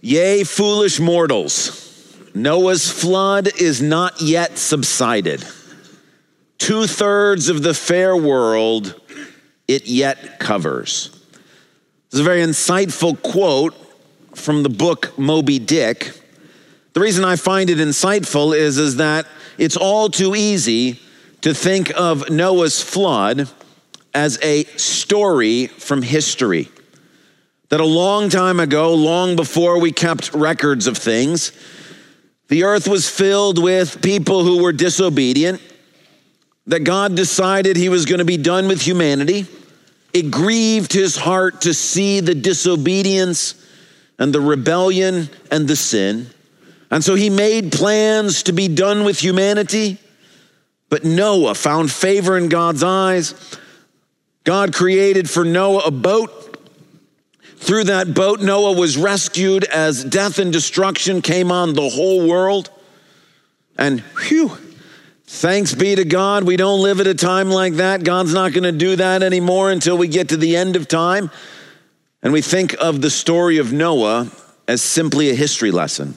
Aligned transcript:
Yea, 0.00 0.44
foolish 0.44 0.98
mortals, 0.98 2.16
Noah's 2.34 2.90
flood 2.90 3.50
is 3.60 3.82
not 3.82 4.20
yet 4.20 4.56
subsided. 4.56 5.44
Two 6.58 6.86
thirds 6.86 7.48
of 7.48 7.62
the 7.62 7.74
fair 7.74 8.16
world 8.16 8.98
it 9.68 9.86
yet 9.86 10.38
covers. 10.38 11.10
This 12.10 12.14
is 12.14 12.20
a 12.20 12.24
very 12.24 12.42
insightful 12.42 13.20
quote 13.20 13.74
from 14.34 14.62
the 14.62 14.68
book 14.68 15.18
Moby 15.18 15.58
Dick. 15.58 16.12
The 16.94 17.00
reason 17.00 17.24
I 17.24 17.36
find 17.36 17.68
it 17.68 17.78
insightful 17.78 18.56
is, 18.56 18.78
is 18.78 18.96
that 18.96 19.26
it's 19.58 19.76
all 19.76 20.08
too 20.08 20.34
easy 20.34 20.98
to 21.42 21.54
think 21.54 21.92
of 21.94 22.30
Noah's 22.30 22.82
flood 22.82 23.48
as 24.14 24.38
a 24.42 24.64
story 24.76 25.66
from 25.66 26.02
history. 26.02 26.68
That 27.70 27.80
a 27.80 27.84
long 27.84 28.28
time 28.28 28.60
ago, 28.60 28.94
long 28.94 29.36
before 29.36 29.80
we 29.80 29.92
kept 29.92 30.34
records 30.34 30.86
of 30.86 30.98
things, 30.98 31.52
the 32.48 32.64
earth 32.64 32.88
was 32.88 33.08
filled 33.08 33.62
with 33.62 34.02
people 34.02 34.44
who 34.44 34.62
were 34.62 34.72
disobedient, 34.72 35.62
that 36.66 36.80
God 36.80 37.14
decided 37.14 37.76
he 37.76 37.88
was 37.88 38.06
going 38.06 38.18
to 38.18 38.24
be 38.24 38.36
done 38.36 38.68
with 38.68 38.82
humanity. 38.82 39.46
It 40.12 40.32
grieved 40.32 40.92
his 40.92 41.16
heart 41.16 41.62
to 41.62 41.72
see 41.72 42.20
the 42.20 42.34
disobedience 42.34 43.54
and 44.18 44.32
the 44.32 44.40
rebellion 44.40 45.28
and 45.50 45.68
the 45.68 45.76
sin. 45.76 46.26
And 46.90 47.04
so 47.04 47.14
he 47.14 47.30
made 47.30 47.70
plans 47.70 48.42
to 48.44 48.52
be 48.52 48.66
done 48.66 49.04
with 49.04 49.20
humanity. 49.20 49.98
But 50.88 51.04
Noah 51.04 51.54
found 51.54 51.92
favor 51.92 52.36
in 52.36 52.48
God's 52.48 52.82
eyes. 52.82 53.34
God 54.42 54.74
created 54.74 55.30
for 55.30 55.44
Noah 55.44 55.84
a 55.86 55.90
boat. 55.92 56.39
Through 57.60 57.84
that 57.84 58.14
boat, 58.14 58.40
Noah 58.40 58.72
was 58.72 58.96
rescued 58.96 59.64
as 59.64 60.02
death 60.02 60.38
and 60.38 60.50
destruction 60.50 61.20
came 61.20 61.52
on 61.52 61.74
the 61.74 61.90
whole 61.90 62.26
world. 62.26 62.70
And 63.76 64.00
whew, 64.00 64.56
thanks 65.26 65.74
be 65.74 65.94
to 65.94 66.06
God, 66.06 66.44
we 66.44 66.56
don't 66.56 66.82
live 66.82 67.00
at 67.00 67.06
a 67.06 67.14
time 67.14 67.50
like 67.50 67.74
that. 67.74 68.02
God's 68.02 68.32
not 68.32 68.54
going 68.54 68.64
to 68.64 68.72
do 68.72 68.96
that 68.96 69.22
anymore 69.22 69.70
until 69.70 69.98
we 69.98 70.08
get 70.08 70.30
to 70.30 70.38
the 70.38 70.56
end 70.56 70.74
of 70.74 70.88
time. 70.88 71.30
And 72.22 72.32
we 72.32 72.40
think 72.40 72.74
of 72.80 73.02
the 73.02 73.10
story 73.10 73.58
of 73.58 73.74
Noah 73.74 74.30
as 74.66 74.80
simply 74.80 75.28
a 75.28 75.34
history 75.34 75.70
lesson. 75.70 76.16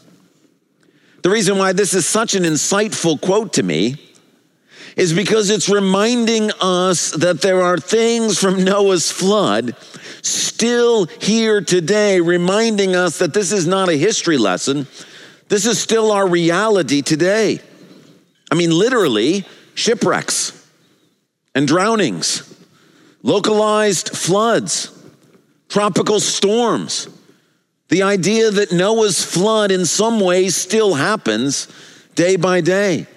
The 1.24 1.30
reason 1.30 1.58
why 1.58 1.74
this 1.74 1.94
is 1.94 2.08
such 2.08 2.36
an 2.36 2.44
insightful 2.44 3.20
quote 3.20 3.54
to 3.54 3.64
me 3.64 3.98
is 4.96 5.14
because 5.14 5.50
it's 5.50 5.70
reminding 5.70 6.52
us 6.62 7.12
that 7.12 7.42
there 7.42 7.62
are 7.62 7.78
things 7.78 8.38
from 8.40 8.64
Noah's 8.64 9.12
flood 9.12 9.76
still 10.22 11.06
here 11.06 11.62
today, 11.62 12.20
reminding 12.22 12.96
us 12.96 13.20
that 13.20 13.34
this 13.34 13.52
is 13.52 13.68
not 13.68 13.90
a 13.90 13.96
history 13.96 14.38
lesson. 14.38 14.88
This 15.50 15.66
is 15.66 15.80
still 15.80 16.12
our 16.12 16.28
reality 16.28 17.02
today. 17.02 17.60
I 18.52 18.56
mean, 18.56 18.72
literally, 18.72 19.46
shipwrecks 19.76 20.68
and 21.56 21.68
drownings, 21.68 22.56
localized 23.24 24.10
floods, 24.10 24.92
tropical 25.70 26.20
storms. 26.20 27.08
The 27.90 28.04
idea 28.04 28.52
that 28.52 28.72
Noah's 28.72 29.24
flood 29.24 29.72
in 29.72 29.86
some 29.86 30.20
ways 30.20 30.56
still 30.56 30.94
happens 30.94 31.68
day 32.16 32.36
by 32.36 32.62
day. 32.62 33.08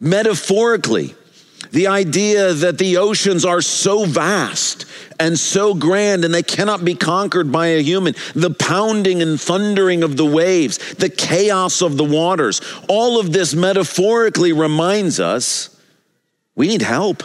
Metaphorically, 0.00 1.14
the 1.72 1.88
idea 1.88 2.52
that 2.52 2.78
the 2.78 2.98
oceans 2.98 3.44
are 3.44 3.60
so 3.60 4.04
vast 4.04 4.84
and 5.18 5.38
so 5.38 5.74
grand 5.74 6.24
and 6.24 6.32
they 6.32 6.42
cannot 6.42 6.84
be 6.84 6.94
conquered 6.94 7.50
by 7.50 7.68
a 7.68 7.82
human. 7.82 8.14
The 8.34 8.50
pounding 8.50 9.22
and 9.22 9.40
thundering 9.40 10.02
of 10.02 10.16
the 10.16 10.26
waves, 10.26 10.78
the 10.94 11.08
chaos 11.08 11.82
of 11.82 11.96
the 11.96 12.04
waters, 12.04 12.60
all 12.88 13.18
of 13.18 13.32
this 13.32 13.54
metaphorically 13.54 14.52
reminds 14.52 15.18
us 15.20 15.72
we 16.54 16.68
need 16.68 16.82
help. 16.82 17.22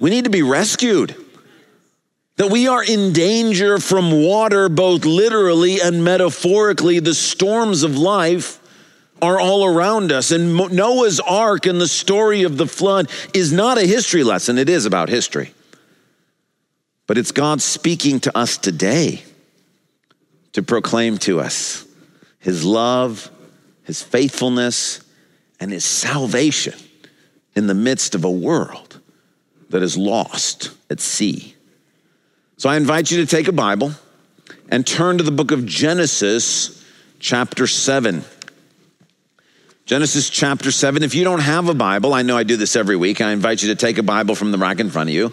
We 0.00 0.10
need 0.10 0.24
to 0.24 0.30
be 0.30 0.42
rescued. 0.42 1.14
That 2.36 2.50
we 2.50 2.66
are 2.66 2.82
in 2.82 3.12
danger 3.12 3.78
from 3.78 4.10
water, 4.10 4.70
both 4.70 5.04
literally 5.04 5.80
and 5.80 6.02
metaphorically. 6.02 6.98
The 6.98 7.14
storms 7.14 7.82
of 7.82 7.98
life 7.98 8.58
are 9.22 9.40
all 9.40 9.64
around 9.64 10.10
us. 10.10 10.32
And 10.32 10.56
Noah's 10.72 11.20
ark 11.20 11.64
and 11.66 11.80
the 11.80 11.88
story 11.88 12.42
of 12.42 12.56
the 12.56 12.66
flood 12.66 13.08
is 13.32 13.52
not 13.52 13.78
a 13.78 13.86
history 13.86 14.24
lesson, 14.24 14.58
it 14.58 14.68
is 14.68 14.84
about 14.84 15.08
history. 15.08 15.54
But 17.06 17.16
it's 17.16 17.32
God 17.32 17.62
speaking 17.62 18.20
to 18.20 18.36
us 18.36 18.58
today 18.58 19.22
to 20.52 20.62
proclaim 20.62 21.18
to 21.18 21.40
us 21.40 21.86
his 22.38 22.64
love, 22.64 23.30
his 23.84 24.02
faithfulness, 24.02 25.00
and 25.60 25.70
his 25.70 25.84
salvation 25.84 26.74
in 27.54 27.68
the 27.68 27.74
midst 27.74 28.14
of 28.16 28.24
a 28.24 28.30
world 28.30 29.00
that 29.70 29.82
is 29.82 29.96
lost 29.96 30.72
at 30.90 31.00
sea. 31.00 31.54
So 32.56 32.68
I 32.68 32.76
invite 32.76 33.10
you 33.10 33.24
to 33.24 33.26
take 33.26 33.48
a 33.48 33.52
Bible 33.52 33.92
and 34.68 34.86
turn 34.86 35.18
to 35.18 35.24
the 35.24 35.30
book 35.30 35.52
of 35.52 35.66
Genesis, 35.66 36.84
chapter 37.18 37.66
7. 37.66 38.24
Genesis 39.84 40.30
chapter 40.30 40.70
7. 40.70 41.02
If 41.02 41.12
you 41.12 41.24
don't 41.24 41.40
have 41.40 41.68
a 41.68 41.74
Bible, 41.74 42.14
I 42.14 42.22
know 42.22 42.36
I 42.36 42.44
do 42.44 42.56
this 42.56 42.76
every 42.76 42.94
week. 42.94 43.20
I 43.20 43.32
invite 43.32 43.62
you 43.62 43.68
to 43.70 43.74
take 43.74 43.98
a 43.98 44.02
Bible 44.04 44.36
from 44.36 44.52
the 44.52 44.58
rack 44.58 44.78
in 44.78 44.90
front 44.90 45.10
of 45.10 45.14
you. 45.14 45.32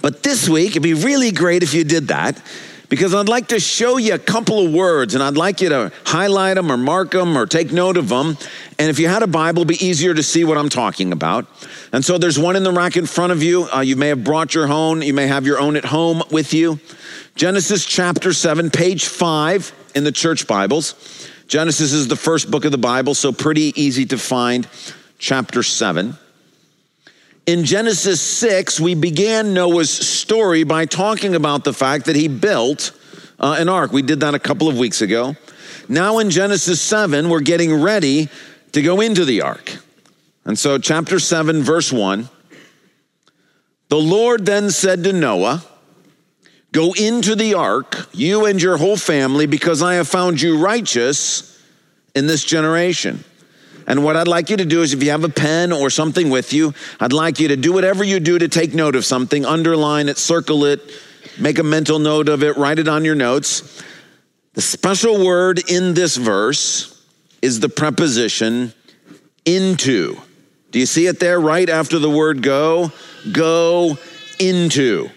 But 0.00 0.22
this 0.22 0.48
week, 0.48 0.70
it'd 0.70 0.82
be 0.82 0.94
really 0.94 1.30
great 1.30 1.62
if 1.62 1.74
you 1.74 1.84
did 1.84 2.08
that 2.08 2.42
because 2.88 3.14
I'd 3.14 3.28
like 3.28 3.48
to 3.48 3.60
show 3.60 3.98
you 3.98 4.14
a 4.14 4.18
couple 4.18 4.64
of 4.64 4.72
words 4.72 5.14
and 5.14 5.22
I'd 5.22 5.36
like 5.36 5.60
you 5.60 5.68
to 5.68 5.92
highlight 6.06 6.56
them 6.56 6.72
or 6.72 6.78
mark 6.78 7.10
them 7.10 7.36
or 7.36 7.44
take 7.44 7.70
note 7.70 7.98
of 7.98 8.08
them. 8.08 8.38
And 8.78 8.88
if 8.88 8.98
you 8.98 9.08
had 9.08 9.22
a 9.22 9.26
Bible, 9.26 9.60
it'd 9.60 9.78
be 9.78 9.84
easier 9.84 10.14
to 10.14 10.22
see 10.22 10.42
what 10.42 10.56
I'm 10.56 10.70
talking 10.70 11.12
about. 11.12 11.46
And 11.92 12.02
so 12.02 12.16
there's 12.16 12.38
one 12.38 12.56
in 12.56 12.62
the 12.62 12.72
rack 12.72 12.96
in 12.96 13.04
front 13.04 13.32
of 13.32 13.42
you. 13.42 13.64
Uh, 13.64 13.80
you 13.80 13.96
may 13.96 14.08
have 14.08 14.24
brought 14.24 14.54
your 14.54 14.72
own, 14.72 15.02
you 15.02 15.12
may 15.12 15.26
have 15.26 15.44
your 15.44 15.60
own 15.60 15.76
at 15.76 15.84
home 15.84 16.22
with 16.30 16.54
you. 16.54 16.80
Genesis 17.34 17.84
chapter 17.84 18.32
7, 18.32 18.70
page 18.70 19.04
5 19.04 19.90
in 19.94 20.04
the 20.04 20.12
church 20.12 20.46
Bibles. 20.46 21.28
Genesis 21.52 21.92
is 21.92 22.08
the 22.08 22.16
first 22.16 22.50
book 22.50 22.64
of 22.64 22.72
the 22.72 22.78
Bible, 22.78 23.12
so 23.12 23.30
pretty 23.30 23.78
easy 23.78 24.06
to 24.06 24.16
find. 24.16 24.66
Chapter 25.18 25.62
7. 25.62 26.16
In 27.44 27.64
Genesis 27.66 28.22
6, 28.22 28.80
we 28.80 28.94
began 28.94 29.52
Noah's 29.52 29.90
story 29.90 30.64
by 30.64 30.86
talking 30.86 31.34
about 31.34 31.64
the 31.64 31.74
fact 31.74 32.06
that 32.06 32.16
he 32.16 32.26
built 32.26 32.98
uh, 33.38 33.56
an 33.58 33.68
ark. 33.68 33.92
We 33.92 34.00
did 34.00 34.20
that 34.20 34.34
a 34.34 34.38
couple 34.38 34.66
of 34.66 34.78
weeks 34.78 35.02
ago. 35.02 35.36
Now 35.90 36.20
in 36.20 36.30
Genesis 36.30 36.80
7, 36.80 37.28
we're 37.28 37.40
getting 37.40 37.82
ready 37.82 38.30
to 38.72 38.80
go 38.80 39.02
into 39.02 39.26
the 39.26 39.42
ark. 39.42 39.76
And 40.46 40.58
so, 40.58 40.78
chapter 40.78 41.18
7, 41.18 41.62
verse 41.62 41.92
1 41.92 42.30
The 43.90 43.98
Lord 43.98 44.46
then 44.46 44.70
said 44.70 45.04
to 45.04 45.12
Noah, 45.12 45.62
Go 46.72 46.94
into 46.94 47.36
the 47.36 47.54
ark, 47.54 48.08
you 48.12 48.46
and 48.46 48.60
your 48.60 48.78
whole 48.78 48.96
family, 48.96 49.46
because 49.46 49.82
I 49.82 49.94
have 49.94 50.08
found 50.08 50.40
you 50.40 50.58
righteous 50.58 51.62
in 52.14 52.26
this 52.26 52.44
generation. 52.44 53.24
And 53.86 54.04
what 54.04 54.16
I'd 54.16 54.28
like 54.28 54.48
you 54.48 54.56
to 54.56 54.64
do 54.64 54.82
is 54.82 54.94
if 54.94 55.02
you 55.02 55.10
have 55.10 55.24
a 55.24 55.28
pen 55.28 55.72
or 55.72 55.90
something 55.90 56.30
with 56.30 56.52
you, 56.52 56.72
I'd 56.98 57.12
like 57.12 57.40
you 57.40 57.48
to 57.48 57.56
do 57.56 57.72
whatever 57.72 58.04
you 58.04 58.20
do 58.20 58.38
to 58.38 58.48
take 58.48 58.74
note 58.74 58.96
of 58.96 59.04
something, 59.04 59.44
underline 59.44 60.08
it, 60.08 60.16
circle 60.16 60.64
it, 60.64 60.80
make 61.38 61.58
a 61.58 61.62
mental 61.62 61.98
note 61.98 62.28
of 62.28 62.42
it, 62.42 62.56
write 62.56 62.78
it 62.78 62.88
on 62.88 63.04
your 63.04 63.14
notes. 63.14 63.82
The 64.54 64.62
special 64.62 65.24
word 65.24 65.60
in 65.70 65.94
this 65.94 66.16
verse 66.16 67.04
is 67.42 67.60
the 67.60 67.68
preposition 67.68 68.72
into. 69.44 70.16
Do 70.70 70.78
you 70.78 70.86
see 70.86 71.06
it 71.06 71.20
there 71.20 71.40
right 71.40 71.68
after 71.68 71.98
the 71.98 72.08
word 72.08 72.42
go? 72.42 72.92
Go 73.30 73.98
into. 74.38 75.10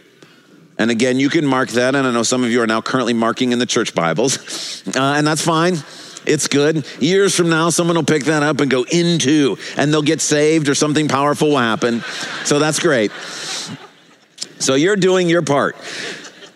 And 0.78 0.92
again, 0.92 1.20
you 1.20 1.30
can 1.30 1.46
mark 1.46 1.70
that. 1.70 1.96
And 1.96 2.06
I 2.06 2.12
know 2.12 2.24
some 2.24 2.44
of 2.44 2.52
you 2.52 2.62
are 2.62 2.68
now 2.68 2.82
currently 2.82 3.14
marking 3.14 3.52
in 3.52 3.60
the 3.60 3.66
church 3.66 3.96
Bibles, 3.96 4.86
uh, 4.96 5.16
and 5.18 5.26
that's 5.26 5.42
fine. 5.42 5.78
It's 6.26 6.48
good. 6.48 6.86
Years 7.00 7.36
from 7.36 7.50
now, 7.50 7.70
someone 7.70 7.96
will 7.96 8.04
pick 8.04 8.26
that 8.26 8.42
up 8.42 8.60
and 8.60 8.70
go 8.70 8.84
into, 8.84 9.58
and 9.78 9.94
they'll 9.94 10.02
get 10.02 10.22
saved 10.22 10.68
or 10.70 10.76
something 10.76 11.08
powerful 11.08 11.50
will 11.50 11.58
happen. 11.58 12.02
So 12.46 12.58
that's 12.58 12.80
great. 12.80 13.12
So 14.60 14.76
you're 14.76 14.96
doing 14.96 15.30
your 15.30 15.44
part. 15.44 15.76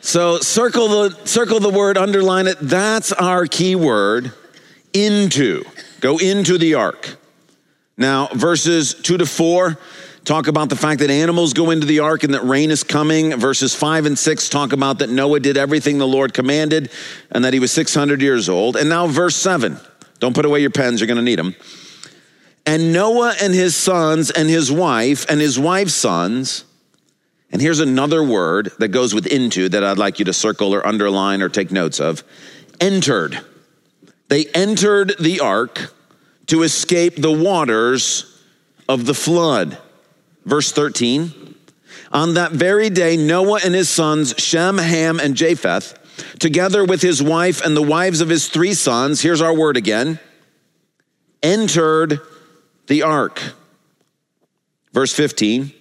So 0.01 0.39
circle 0.39 0.87
the 0.87 1.25
circle 1.25 1.59
the 1.59 1.69
word, 1.69 1.97
underline 1.97 2.47
it. 2.47 2.57
That's 2.59 3.11
our 3.11 3.45
key 3.45 3.75
word. 3.75 4.33
Into. 4.93 5.63
Go 5.99 6.17
into 6.17 6.57
the 6.57 6.73
ark. 6.73 7.17
Now, 7.95 8.27
verses 8.33 8.95
two 8.95 9.17
to 9.17 9.25
four 9.25 9.77
talk 10.29 10.47
about 10.47 10.69
the 10.69 10.75
fact 10.75 10.99
that 10.99 11.09
animals 11.09 11.53
go 11.53 11.71
into 11.71 11.87
the 11.87 11.97
ark 12.01 12.23
and 12.23 12.35
that 12.35 12.43
rain 12.43 12.69
is 12.69 12.83
coming. 12.83 13.35
Verses 13.35 13.73
5 13.73 14.05
and 14.05 14.19
6 14.19 14.49
talk 14.49 14.73
about 14.73 14.99
that 14.99 15.09
Noah 15.09 15.39
did 15.39 15.57
everything 15.57 15.97
the 15.97 16.05
Lord 16.05 16.35
commanded 16.35 16.91
and 17.31 17.43
that 17.43 17.51
he 17.51 17.59
was 17.59 17.71
600 17.71 18.21
years 18.21 18.47
old. 18.47 18.75
And 18.75 18.89
now, 18.89 19.07
verse 19.07 19.35
7. 19.35 19.79
Don't 20.19 20.35
put 20.35 20.45
away 20.45 20.59
your 20.59 20.69
pens, 20.69 21.01
you're 21.01 21.07
going 21.07 21.17
to 21.17 21.23
need 21.23 21.39
them. 21.39 21.55
And 22.63 22.93
Noah 22.93 23.33
and 23.41 23.55
his 23.55 23.75
sons 23.75 24.29
and 24.29 24.47
his 24.47 24.71
wife 24.71 25.25
and 25.27 25.41
his 25.41 25.57
wife's 25.57 25.95
sons. 25.95 26.63
And 27.51 27.59
here's 27.59 27.79
another 27.79 28.23
word 28.23 28.71
that 28.77 28.89
goes 28.89 29.15
with 29.15 29.25
into 29.25 29.67
that 29.69 29.83
I'd 29.83 29.97
like 29.97 30.19
you 30.19 30.25
to 30.25 30.33
circle 30.33 30.75
or 30.75 30.85
underline 30.85 31.41
or 31.41 31.49
take 31.49 31.71
notes 31.71 31.99
of 31.99 32.23
entered. 32.79 33.39
They 34.27 34.45
entered 34.53 35.15
the 35.19 35.39
ark 35.39 35.91
to 36.47 36.61
escape 36.61 37.15
the 37.15 37.31
waters 37.31 38.39
of 38.87 39.07
the 39.07 39.15
flood. 39.15 39.79
Verse 40.45 40.71
13 40.71 41.55
On 42.11 42.33
that 42.35 42.51
very 42.51 42.89
day, 42.89 43.17
Noah 43.17 43.59
and 43.63 43.73
his 43.73 43.89
sons, 43.89 44.33
Shem, 44.37 44.77
Ham, 44.77 45.19
and 45.19 45.35
Japheth, 45.35 45.97
together 46.39 46.83
with 46.83 47.01
his 47.01 47.21
wife 47.21 47.63
and 47.63 47.75
the 47.75 47.81
wives 47.81 48.21
of 48.21 48.29
his 48.29 48.47
three 48.47 48.73
sons, 48.73 49.21
here's 49.21 49.41
our 49.41 49.53
word 49.53 49.77
again, 49.77 50.19
entered 51.43 52.19
the 52.87 53.03
ark. 53.03 53.41
Verse 54.93 55.13
15 55.13 55.71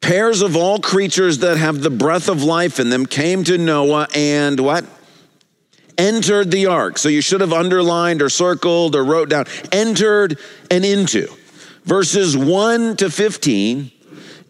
Pairs 0.00 0.42
of 0.42 0.56
all 0.56 0.78
creatures 0.78 1.38
that 1.38 1.56
have 1.56 1.82
the 1.82 1.90
breath 1.90 2.28
of 2.28 2.42
life 2.42 2.78
in 2.78 2.88
them 2.88 3.04
came 3.04 3.44
to 3.44 3.58
Noah 3.58 4.06
and 4.14 4.58
what? 4.60 4.84
Entered 5.98 6.50
the 6.50 6.66
ark. 6.66 6.96
So 6.98 7.08
you 7.08 7.20
should 7.20 7.40
have 7.40 7.52
underlined 7.52 8.22
or 8.22 8.28
circled 8.28 8.94
or 8.94 9.04
wrote 9.04 9.28
down 9.28 9.46
entered 9.72 10.38
and 10.70 10.84
into. 10.84 11.28
Verses 11.88 12.36
1 12.36 12.98
to 12.98 13.10
15 13.10 13.90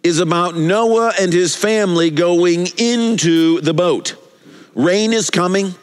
is 0.02 0.19
about 0.19 0.56
Noah 0.56 1.12
and 1.20 1.32
his 1.32 1.55
family 1.55 2.11
going 2.11 2.67
into 2.76 3.61
the 3.61 3.73
boat. 3.73 4.17
Rain 4.75 5.12
is 5.12 5.31
coming. 5.31 5.76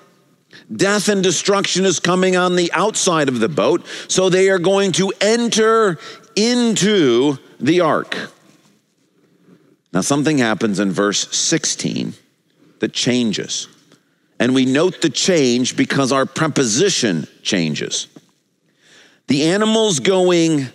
Death 0.76 1.08
and 1.08 1.24
destruction 1.24 1.86
is 1.86 2.02
coming 2.02 2.36
on 2.36 2.58
the 2.58 2.70
outside 2.74 3.30
of 3.30 3.40
the 3.40 3.48
boat. 3.48 3.88
So 4.10 4.28
they 4.28 4.50
are 4.50 4.60
going 4.60 4.92
to 4.94 5.14
enter 5.22 5.98
into 6.36 7.38
the 7.62 7.80
ark. 7.80 8.18
Now, 9.94 10.02
something 10.02 10.40
happens 10.40 10.82
in 10.82 10.92
verse 10.92 11.34
16 11.34 12.16
that 12.80 12.92
changes. 12.92 13.70
And 14.42 14.54
we 14.54 14.66
note 14.66 15.02
the 15.02 15.10
change 15.10 15.78
because 15.78 16.12
our 16.12 16.26
preposition 16.26 17.30
changes. 17.44 18.08
The 19.28 19.44
animals 19.44 20.02
going 20.02 20.68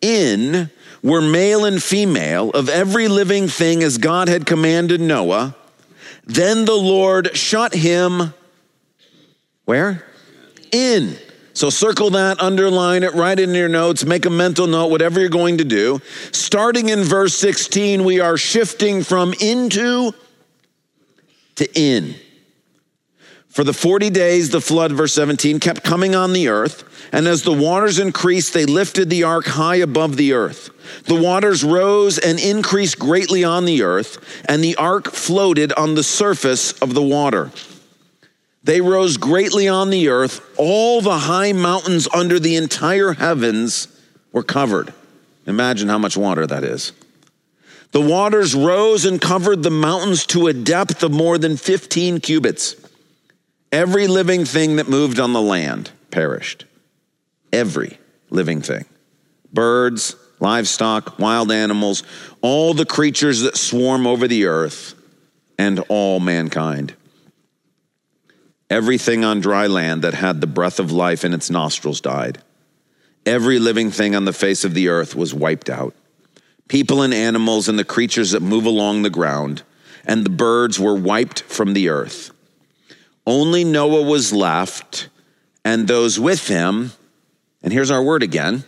in 0.00 0.70
were 1.02 1.20
male 1.20 1.64
and 1.64 1.82
female 1.82 2.50
of 2.50 2.68
every 2.68 3.08
living 3.08 3.48
thing 3.48 3.82
as 3.82 3.98
God 3.98 4.28
had 4.28 4.46
commanded 4.46 5.00
Noah. 5.00 5.54
Then 6.24 6.64
the 6.64 6.74
Lord 6.74 7.36
shut 7.36 7.74
him 7.74 8.34
where? 9.68 10.02
In. 10.72 11.14
So 11.52 11.68
circle 11.68 12.08
that, 12.10 12.40
underline 12.40 13.02
it, 13.02 13.12
write 13.14 13.38
it 13.38 13.48
in 13.50 13.54
your 13.54 13.68
notes, 13.68 14.04
make 14.04 14.24
a 14.24 14.30
mental 14.30 14.66
note, 14.66 14.86
whatever 14.86 15.20
you're 15.20 15.28
going 15.28 15.58
to 15.58 15.64
do. 15.64 16.00
Starting 16.32 16.88
in 16.88 17.02
verse 17.02 17.34
16, 17.34 18.02
we 18.02 18.20
are 18.20 18.38
shifting 18.38 19.02
from 19.02 19.34
into 19.40 20.12
to 21.56 21.68
in. 21.78 22.14
For 23.58 23.64
the 23.64 23.72
40 23.72 24.10
days, 24.10 24.50
the 24.50 24.60
flood, 24.60 24.92
verse 24.92 25.12
17, 25.14 25.58
kept 25.58 25.82
coming 25.82 26.14
on 26.14 26.32
the 26.32 26.46
earth. 26.46 26.84
And 27.10 27.26
as 27.26 27.42
the 27.42 27.52
waters 27.52 27.98
increased, 27.98 28.54
they 28.54 28.64
lifted 28.64 29.10
the 29.10 29.24
ark 29.24 29.46
high 29.46 29.74
above 29.74 30.16
the 30.16 30.32
earth. 30.32 30.70
The 31.06 31.20
waters 31.20 31.64
rose 31.64 32.18
and 32.18 32.38
increased 32.38 33.00
greatly 33.00 33.42
on 33.42 33.64
the 33.64 33.82
earth, 33.82 34.44
and 34.48 34.62
the 34.62 34.76
ark 34.76 35.10
floated 35.10 35.72
on 35.72 35.96
the 35.96 36.04
surface 36.04 36.70
of 36.74 36.94
the 36.94 37.02
water. 37.02 37.50
They 38.62 38.80
rose 38.80 39.16
greatly 39.16 39.66
on 39.66 39.90
the 39.90 40.08
earth. 40.08 40.40
All 40.56 41.00
the 41.00 41.18
high 41.18 41.52
mountains 41.52 42.06
under 42.14 42.38
the 42.38 42.54
entire 42.54 43.14
heavens 43.14 43.88
were 44.30 44.44
covered. 44.44 44.94
Imagine 45.46 45.88
how 45.88 45.98
much 45.98 46.16
water 46.16 46.46
that 46.46 46.62
is. 46.62 46.92
The 47.90 48.02
waters 48.02 48.54
rose 48.54 49.04
and 49.04 49.20
covered 49.20 49.64
the 49.64 49.70
mountains 49.70 50.24
to 50.26 50.46
a 50.46 50.52
depth 50.52 51.02
of 51.02 51.10
more 51.10 51.38
than 51.38 51.56
15 51.56 52.20
cubits. 52.20 52.76
Every 53.70 54.06
living 54.06 54.44
thing 54.44 54.76
that 54.76 54.88
moved 54.88 55.20
on 55.20 55.32
the 55.32 55.42
land 55.42 55.90
perished. 56.10 56.64
Every 57.52 57.98
living 58.30 58.62
thing. 58.62 58.86
Birds, 59.52 60.16
livestock, 60.40 61.18
wild 61.18 61.52
animals, 61.52 62.02
all 62.40 62.72
the 62.72 62.86
creatures 62.86 63.42
that 63.42 63.56
swarm 63.56 64.06
over 64.06 64.26
the 64.26 64.46
earth, 64.46 64.94
and 65.58 65.80
all 65.88 66.20
mankind. 66.20 66.94
Everything 68.70 69.24
on 69.24 69.40
dry 69.40 69.66
land 69.66 70.02
that 70.02 70.14
had 70.14 70.40
the 70.40 70.46
breath 70.46 70.78
of 70.78 70.92
life 70.92 71.24
in 71.24 71.34
its 71.34 71.50
nostrils 71.50 72.00
died. 72.00 72.38
Every 73.26 73.58
living 73.58 73.90
thing 73.90 74.14
on 74.14 74.24
the 74.24 74.32
face 74.32 74.64
of 74.64 74.74
the 74.74 74.88
earth 74.88 75.14
was 75.14 75.34
wiped 75.34 75.68
out. 75.68 75.94
People 76.68 77.02
and 77.02 77.12
animals 77.12 77.68
and 77.68 77.78
the 77.78 77.84
creatures 77.84 78.30
that 78.30 78.40
move 78.40 78.66
along 78.66 79.02
the 79.02 79.10
ground, 79.10 79.62
and 80.06 80.24
the 80.24 80.30
birds 80.30 80.78
were 80.78 80.94
wiped 80.94 81.40
from 81.40 81.72
the 81.72 81.88
earth. 81.88 82.30
Only 83.28 83.62
Noah 83.62 84.04
was 84.04 84.32
left, 84.32 85.10
and 85.62 85.86
those 85.86 86.18
with 86.18 86.48
him, 86.48 86.92
and 87.62 87.70
here's 87.70 87.90
our 87.90 88.02
word 88.02 88.22
again, 88.22 88.64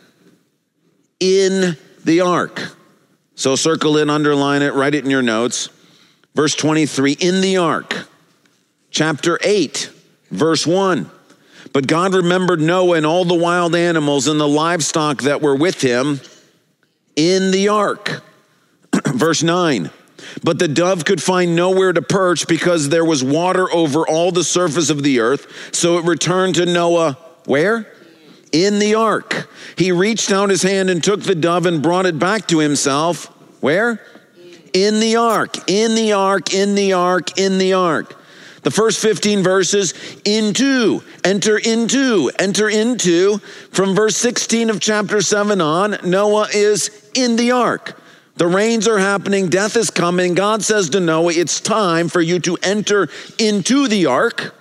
in 1.18 1.78
the 2.04 2.20
ark. 2.20 2.76
So 3.36 3.56
circle 3.56 3.96
it, 3.96 4.10
underline 4.10 4.60
it, 4.60 4.74
write 4.74 4.94
it 4.94 5.02
in 5.02 5.10
your 5.10 5.22
notes. 5.22 5.70
Verse 6.34 6.54
23 6.54 7.12
in 7.12 7.40
the 7.40 7.56
ark. 7.56 8.06
Chapter 8.90 9.38
8, 9.42 9.90
verse 10.30 10.66
1. 10.66 11.10
But 11.72 11.86
God 11.86 12.12
remembered 12.12 12.60
Noah 12.60 12.98
and 12.98 13.06
all 13.06 13.24
the 13.24 13.34
wild 13.34 13.74
animals 13.74 14.28
and 14.28 14.38
the 14.38 14.46
livestock 14.46 15.22
that 15.22 15.40
were 15.40 15.56
with 15.56 15.80
him 15.80 16.20
in 17.16 17.50
the 17.50 17.68
ark. 17.68 18.22
verse 19.06 19.42
9. 19.42 19.88
But 20.42 20.58
the 20.58 20.68
dove 20.68 21.04
could 21.04 21.22
find 21.22 21.56
nowhere 21.56 21.92
to 21.92 22.02
perch 22.02 22.46
because 22.46 22.88
there 22.88 23.04
was 23.04 23.22
water 23.22 23.70
over 23.72 24.06
all 24.06 24.32
the 24.32 24.44
surface 24.44 24.90
of 24.90 25.02
the 25.02 25.20
earth. 25.20 25.74
So 25.74 25.98
it 25.98 26.04
returned 26.04 26.56
to 26.56 26.66
Noah, 26.66 27.18
where? 27.46 27.92
In 28.52 28.78
the 28.78 28.94
ark. 28.94 29.48
He 29.76 29.92
reached 29.92 30.30
out 30.30 30.50
his 30.50 30.62
hand 30.62 30.90
and 30.90 31.02
took 31.02 31.22
the 31.22 31.34
dove 31.34 31.66
and 31.66 31.82
brought 31.82 32.06
it 32.06 32.18
back 32.18 32.48
to 32.48 32.58
himself. 32.58 33.26
Where? 33.60 34.00
In 34.72 35.00
the 35.00 35.16
ark, 35.16 35.68
in 35.68 35.94
the 35.94 36.12
ark, 36.12 36.54
in 36.54 36.74
the 36.74 36.92
ark, 36.92 37.38
in 37.38 37.58
the 37.58 37.72
ark. 37.72 38.16
The 38.62 38.70
first 38.70 39.00
15 39.00 39.42
verses, 39.42 39.94
into, 40.24 41.02
enter 41.24 41.56
into, 41.56 42.30
enter 42.38 42.68
into. 42.68 43.38
From 43.70 43.94
verse 43.94 44.16
16 44.16 44.70
of 44.70 44.80
chapter 44.80 45.22
7 45.22 45.60
on, 45.60 45.96
Noah 46.04 46.48
is 46.52 47.10
in 47.14 47.36
the 47.36 47.52
ark. 47.52 47.99
The 48.40 48.48
rains 48.48 48.88
are 48.88 48.96
happening, 48.96 49.50
death 49.50 49.76
is 49.76 49.90
coming. 49.90 50.32
God 50.32 50.62
says 50.62 50.88
to 50.90 51.00
Noah, 51.00 51.34
It's 51.34 51.60
time 51.60 52.08
for 52.08 52.22
you 52.22 52.38
to 52.38 52.56
enter 52.62 53.10
into 53.38 53.86
the 53.86 54.06
ark. 54.06 54.54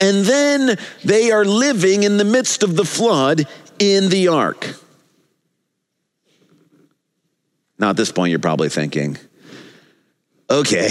And 0.00 0.24
then 0.24 0.76
they 1.04 1.30
are 1.30 1.44
living 1.44 2.02
in 2.02 2.16
the 2.16 2.24
midst 2.24 2.64
of 2.64 2.74
the 2.74 2.84
flood 2.84 3.46
in 3.78 4.08
the 4.08 4.26
ark. 4.26 4.74
Now, 7.78 7.90
at 7.90 7.96
this 7.96 8.10
point, 8.10 8.30
you're 8.30 8.40
probably 8.40 8.70
thinking, 8.70 9.18
okay, 10.50 10.88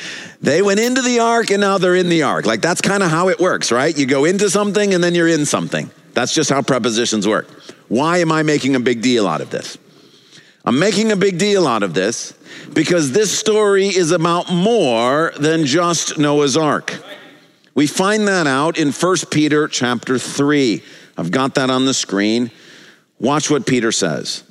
they 0.40 0.62
went 0.62 0.78
into 0.78 1.02
the 1.02 1.18
ark 1.18 1.50
and 1.50 1.60
now 1.60 1.78
they're 1.78 1.96
in 1.96 2.08
the 2.08 2.22
ark. 2.22 2.46
Like, 2.46 2.60
that's 2.60 2.80
kind 2.80 3.02
of 3.02 3.10
how 3.10 3.30
it 3.30 3.40
works, 3.40 3.72
right? 3.72 3.98
You 3.98 4.06
go 4.06 4.26
into 4.26 4.48
something 4.48 4.94
and 4.94 5.02
then 5.02 5.16
you're 5.16 5.26
in 5.26 5.44
something. 5.44 5.90
That's 6.12 6.32
just 6.32 6.50
how 6.50 6.62
prepositions 6.62 7.26
work. 7.26 7.48
Why 7.88 8.18
am 8.18 8.30
I 8.30 8.44
making 8.44 8.76
a 8.76 8.80
big 8.80 9.02
deal 9.02 9.26
out 9.26 9.40
of 9.40 9.50
this? 9.50 9.76
I'm 10.68 10.78
making 10.78 11.12
a 11.12 11.16
big 11.16 11.38
deal 11.38 11.66
out 11.66 11.82
of 11.82 11.94
this 11.94 12.34
because 12.74 13.12
this 13.12 13.36
story 13.36 13.86
is 13.86 14.10
about 14.10 14.52
more 14.52 15.32
than 15.40 15.64
just 15.64 16.18
Noah's 16.18 16.58
Ark. 16.58 17.02
We 17.74 17.86
find 17.86 18.28
that 18.28 18.46
out 18.46 18.76
in 18.76 18.92
1 18.92 19.16
Peter 19.30 19.66
chapter 19.66 20.18
3. 20.18 20.82
I've 21.16 21.30
got 21.30 21.54
that 21.54 21.70
on 21.70 21.86
the 21.86 21.94
screen. 21.94 22.50
Watch 23.18 23.48
what 23.48 23.64
Peter 23.64 23.90
says. 23.90 24.44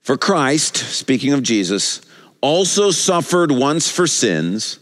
For 0.00 0.16
Christ, 0.16 0.74
speaking 0.78 1.34
of 1.34 1.42
Jesus, 1.42 2.00
also 2.40 2.92
suffered 2.92 3.52
once 3.52 3.92
for 3.92 4.06
sins, 4.06 4.78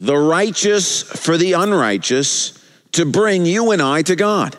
the 0.00 0.16
righteous 0.16 1.02
for 1.02 1.36
the 1.36 1.52
unrighteous, 1.52 2.58
to 2.92 3.04
bring 3.04 3.44
you 3.44 3.72
and 3.72 3.82
I 3.82 4.00
to 4.00 4.16
God. 4.16 4.56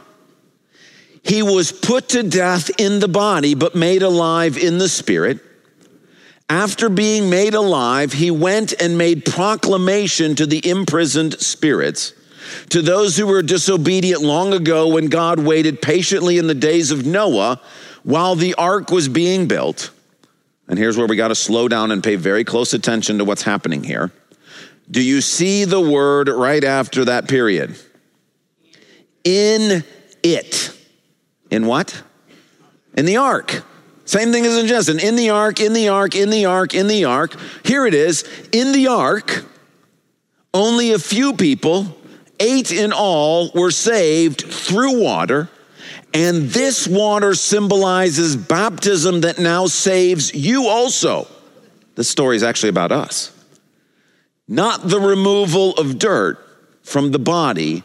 He 1.27 1.43
was 1.43 1.73
put 1.73 2.09
to 2.09 2.23
death 2.23 2.71
in 2.79 2.99
the 2.99 3.09
body, 3.09 3.53
but 3.53 3.75
made 3.75 4.01
alive 4.01 4.57
in 4.57 4.77
the 4.77 4.87
spirit. 4.87 5.39
After 6.49 6.87
being 6.87 7.29
made 7.29 7.53
alive, 7.53 8.13
he 8.13 8.31
went 8.31 8.73
and 8.81 8.97
made 8.97 9.25
proclamation 9.25 10.35
to 10.35 10.45
the 10.45 10.65
imprisoned 10.67 11.33
spirits, 11.41 12.13
to 12.69 12.81
those 12.81 13.17
who 13.17 13.27
were 13.27 13.41
disobedient 13.41 14.21
long 14.21 14.53
ago 14.53 14.87
when 14.87 15.07
God 15.07 15.39
waited 15.39 15.81
patiently 15.81 16.37
in 16.37 16.47
the 16.47 16.55
days 16.55 16.91
of 16.91 17.05
Noah 17.05 17.59
while 18.03 18.35
the 18.35 18.53
ark 18.53 18.89
was 18.89 19.09
being 19.09 19.49
built. 19.49 19.91
And 20.69 20.79
here's 20.79 20.95
where 20.95 21.07
we 21.07 21.17
got 21.17 21.27
to 21.27 21.35
slow 21.35 21.67
down 21.67 21.91
and 21.91 22.01
pay 22.01 22.15
very 22.15 22.45
close 22.45 22.73
attention 22.73 23.17
to 23.17 23.25
what's 23.25 23.43
happening 23.43 23.83
here. 23.83 24.13
Do 24.89 25.01
you 25.01 25.19
see 25.19 25.65
the 25.65 25.81
word 25.81 26.29
right 26.29 26.63
after 26.63 27.03
that 27.05 27.27
period? 27.27 27.77
In 29.25 29.83
it. 30.23 30.76
In 31.49 31.65
what? 31.65 32.03
In 32.95 33.05
the 33.05 33.17
ark. 33.17 33.63
Same 34.05 34.31
thing 34.31 34.45
as 34.45 34.57
in 34.57 34.67
Genesis. 34.67 35.03
In 35.03 35.15
the 35.15 35.29
ark, 35.29 35.59
in 35.59 35.73
the 35.73 35.89
ark, 35.89 36.15
in 36.15 36.29
the 36.29 36.45
ark, 36.45 36.73
in 36.73 36.87
the 36.87 37.05
ark. 37.05 37.35
Here 37.63 37.85
it 37.85 37.93
is. 37.93 38.23
In 38.51 38.71
the 38.71 38.87
ark, 38.87 39.45
only 40.53 40.93
a 40.93 40.99
few 40.99 41.33
people 41.33 41.97
Eight 42.39 42.71
in 42.71 42.93
all 42.93 43.49
were 43.53 43.71
saved 43.71 44.41
through 44.41 45.01
water, 45.01 45.49
and 46.13 46.43
this 46.49 46.87
water 46.87 47.33
symbolizes 47.33 48.35
baptism 48.35 49.21
that 49.21 49.39
now 49.39 49.65
saves 49.65 50.33
you 50.33 50.67
also. 50.67 51.27
This 51.95 52.09
story 52.09 52.35
is 52.35 52.43
actually 52.43 52.69
about 52.69 52.91
us. 52.91 53.33
Not 54.47 54.87
the 54.87 54.99
removal 54.99 55.73
of 55.73 55.97
dirt 55.97 56.37
from 56.83 57.11
the 57.11 57.19
body, 57.19 57.83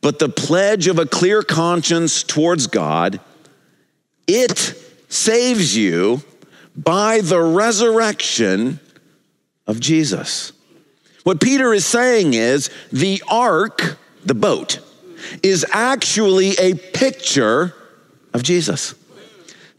but 0.00 0.18
the 0.18 0.28
pledge 0.28 0.86
of 0.86 0.98
a 0.98 1.06
clear 1.06 1.42
conscience 1.42 2.22
towards 2.22 2.66
God. 2.66 3.20
It 4.26 4.74
saves 5.08 5.76
you 5.76 6.22
by 6.76 7.20
the 7.20 7.40
resurrection 7.40 8.80
of 9.66 9.80
Jesus. 9.80 10.52
What 11.24 11.40
Peter 11.40 11.74
is 11.74 11.84
saying 11.84 12.34
is 12.34 12.70
the 12.90 13.22
ark, 13.28 13.98
the 14.24 14.34
boat, 14.34 14.80
is 15.42 15.66
actually 15.70 16.52
a 16.58 16.74
picture 16.74 17.74
of 18.32 18.42
Jesus. 18.42 18.94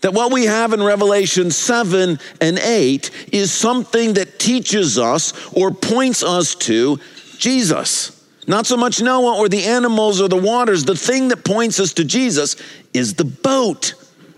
That 0.02 0.14
what 0.14 0.32
we 0.32 0.46
have 0.46 0.74
in 0.74 0.82
Revelation 0.82 1.52
7 1.52 2.20
and 2.40 2.60
8 2.60 3.30
is 3.32 3.52
something 3.52 4.14
that 4.14 4.40
teaches 4.40 4.98
us 4.98 5.34
or 5.54 5.72
points 5.72 6.24
us 6.24 6.56
to 6.56 7.00
Jesus. 7.38 8.21
Not 8.48 8.66
so 8.66 8.76
much 8.76 9.02
Noah 9.02 9.38
or 9.38 9.50
the 9.50 9.64
animals 9.66 10.20
or 10.20 10.28
the 10.28 10.38
waters. 10.38 10.86
The 10.86 10.96
thing 10.96 11.28
that 11.30 11.46
points 11.46 11.80
us 11.80 11.94
to 11.94 12.04
Jesus 12.04 12.56
is 12.94 13.14
the 13.14 13.26
boat. 13.26 13.94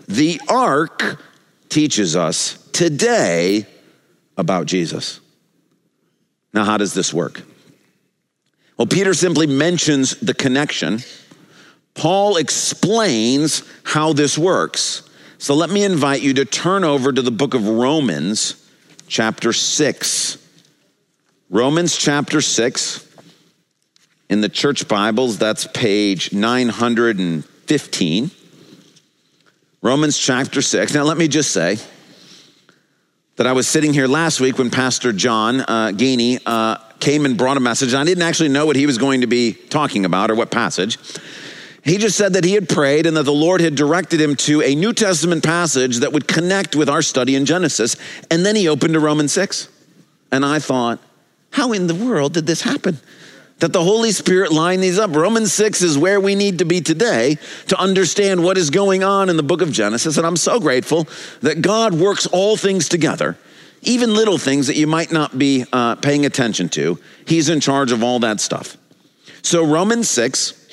The 0.07 0.41
ark 0.49 1.19
teaches 1.69 2.15
us 2.15 2.57
today 2.73 3.65
about 4.37 4.65
Jesus. 4.65 5.19
Now, 6.53 6.65
how 6.65 6.77
does 6.77 6.93
this 6.93 7.13
work? 7.13 7.41
Well, 8.77 8.87
Peter 8.87 9.13
simply 9.13 9.47
mentions 9.47 10.19
the 10.19 10.33
connection. 10.33 10.99
Paul 11.93 12.37
explains 12.37 13.63
how 13.83 14.13
this 14.13 14.37
works. 14.37 15.07
So 15.37 15.55
let 15.55 15.69
me 15.69 15.83
invite 15.83 16.21
you 16.21 16.33
to 16.35 16.45
turn 16.45 16.83
over 16.83 17.11
to 17.11 17.21
the 17.21 17.31
book 17.31 17.53
of 17.53 17.67
Romans, 17.67 18.67
chapter 19.07 19.53
6. 19.53 20.37
Romans 21.49 21.95
chapter 21.95 22.41
6. 22.41 23.12
In 24.29 24.41
the 24.41 24.49
church 24.49 24.87
Bibles, 24.87 25.37
that's 25.37 25.67
page 25.67 26.33
915. 26.33 28.31
Romans 29.81 30.17
chapter 30.17 30.61
6. 30.61 30.93
Now, 30.93 31.03
let 31.03 31.17
me 31.17 31.27
just 31.27 31.51
say, 31.51 31.77
that 33.35 33.47
I 33.47 33.53
was 33.53 33.67
sitting 33.67 33.93
here 33.93 34.07
last 34.07 34.39
week 34.39 34.59
when 34.59 34.69
Pastor 34.69 35.11
John 35.11 35.61
uh, 35.61 35.91
Gainey 35.93 36.39
uh, 36.45 36.77
came 36.99 37.25
and 37.25 37.35
brought 37.35 37.57
a 37.57 37.59
message. 37.59 37.93
I 37.93 38.03
didn't 38.03 38.23
actually 38.23 38.49
know 38.49 38.65
what 38.67 38.75
he 38.75 38.85
was 38.85 38.97
going 38.99 39.21
to 39.21 39.27
be 39.27 39.53
talking 39.53 40.05
about 40.05 40.29
or 40.29 40.35
what 40.35 40.51
passage. 40.51 40.99
He 41.83 41.97
just 41.97 42.15
said 42.15 42.33
that 42.33 42.43
he 42.43 42.53
had 42.53 42.69
prayed 42.69 43.07
and 43.07 43.17
that 43.17 43.23
the 43.23 43.33
Lord 43.33 43.59
had 43.59 43.75
directed 43.75 44.21
him 44.21 44.35
to 44.37 44.61
a 44.61 44.75
New 44.75 44.93
Testament 44.93 45.43
passage 45.43 45.97
that 45.97 46.13
would 46.13 46.27
connect 46.27 46.75
with 46.75 46.89
our 46.89 47.01
study 47.01 47.35
in 47.35 47.45
Genesis. 47.45 47.95
And 48.29 48.45
then 48.45 48.55
he 48.55 48.67
opened 48.67 48.93
to 48.93 48.99
Romans 48.99 49.33
6. 49.33 49.67
And 50.31 50.45
I 50.45 50.59
thought, 50.59 50.99
how 51.51 51.71
in 51.71 51.87
the 51.87 51.95
world 51.95 52.33
did 52.33 52.45
this 52.45 52.61
happen? 52.61 52.99
That 53.63 53.71
the 53.71 53.81
Holy 53.81 54.11
Spirit 54.11 54.51
line 54.51 54.81
these 54.81 54.99
up. 54.99 55.15
Romans 55.15 55.53
6 55.53 55.83
is 55.83 55.97
where 55.97 56.19
we 56.19 56.35
need 56.35 56.59
to 56.59 56.65
be 56.65 56.81
today 56.81 57.37
to 57.69 57.79
understand 57.79 58.43
what 58.43 58.57
is 58.57 58.69
going 58.69 59.05
on 59.05 59.29
in 59.29 59.37
the 59.37 59.41
book 59.41 59.61
of 59.61 59.71
Genesis. 59.71 60.17
And 60.17 60.27
I'm 60.27 60.35
so 60.35 60.59
grateful 60.59 61.07
that 61.39 61.61
God 61.61 61.93
works 61.93 62.25
all 62.27 62.57
things 62.57 62.89
together, 62.89 63.37
even 63.81 64.15
little 64.15 64.37
things 64.37 64.67
that 64.67 64.75
you 64.75 64.85
might 64.85 65.13
not 65.13 65.39
be 65.39 65.63
uh, 65.71 65.95
paying 65.95 66.25
attention 66.25 66.67
to. 66.71 66.99
He's 67.25 67.47
in 67.47 67.61
charge 67.61 67.93
of 67.93 68.03
all 68.03 68.19
that 68.19 68.41
stuff. 68.41 68.75
So, 69.43 69.65
Romans 69.65 70.09
6, 70.09 70.69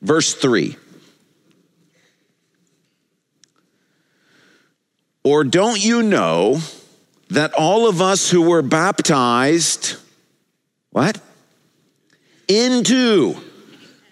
verse 0.00 0.34
3. 0.34 0.74
Or 5.22 5.44
don't 5.44 5.80
you 5.80 6.02
know 6.02 6.58
that 7.28 7.54
all 7.54 7.88
of 7.88 8.02
us 8.02 8.32
who 8.32 8.42
were 8.42 8.62
baptized, 8.62 9.94
what? 10.90 11.20
Into. 12.48 13.36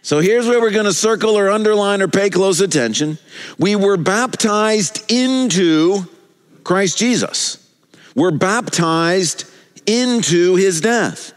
So 0.03 0.21
here's 0.21 0.47
where 0.47 0.61
we're 0.61 0.71
going 0.71 0.87
to 0.87 0.93
circle 0.93 1.37
or 1.37 1.51
underline 1.51 2.01
or 2.01 2.09
pay 2.09 2.31
close 2.31 2.61
attention. 2.61 3.19
We 3.59 3.77
were 3.77 3.97
baptized 3.97 5.11
into 5.11 6.05
Christ 6.65 6.99
Jesus. 6.99 7.71
We're 8.15 8.31
baptized 8.31 9.45
into 9.87 10.57
his 10.57 10.81
death. 10.81 11.33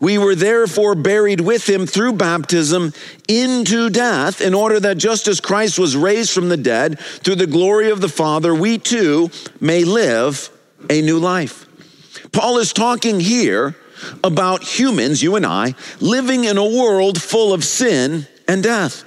We 0.00 0.18
were 0.18 0.34
therefore 0.34 0.94
buried 0.94 1.40
with 1.40 1.68
him 1.68 1.86
through 1.86 2.14
baptism 2.14 2.92
into 3.28 3.90
death, 3.90 4.40
in 4.40 4.52
order 4.52 4.80
that 4.80 4.98
just 4.98 5.28
as 5.28 5.40
Christ 5.40 5.78
was 5.78 5.96
raised 5.96 6.32
from 6.32 6.48
the 6.48 6.56
dead 6.56 6.98
through 6.98 7.36
the 7.36 7.46
glory 7.46 7.90
of 7.90 8.00
the 8.00 8.08
Father, 8.08 8.54
we 8.54 8.78
too 8.78 9.30
may 9.60 9.84
live 9.84 10.50
a 10.90 11.00
new 11.02 11.18
life. 11.18 11.66
Paul 12.32 12.58
is 12.58 12.72
talking 12.72 13.20
here 13.20 13.76
about 14.24 14.62
humans, 14.62 15.22
you 15.22 15.36
and 15.36 15.46
I, 15.46 15.74
living 16.00 16.44
in 16.44 16.56
a 16.56 16.64
world 16.64 17.20
full 17.20 17.52
of 17.52 17.64
sin 17.64 18.26
and 18.46 18.62
death. 18.62 19.04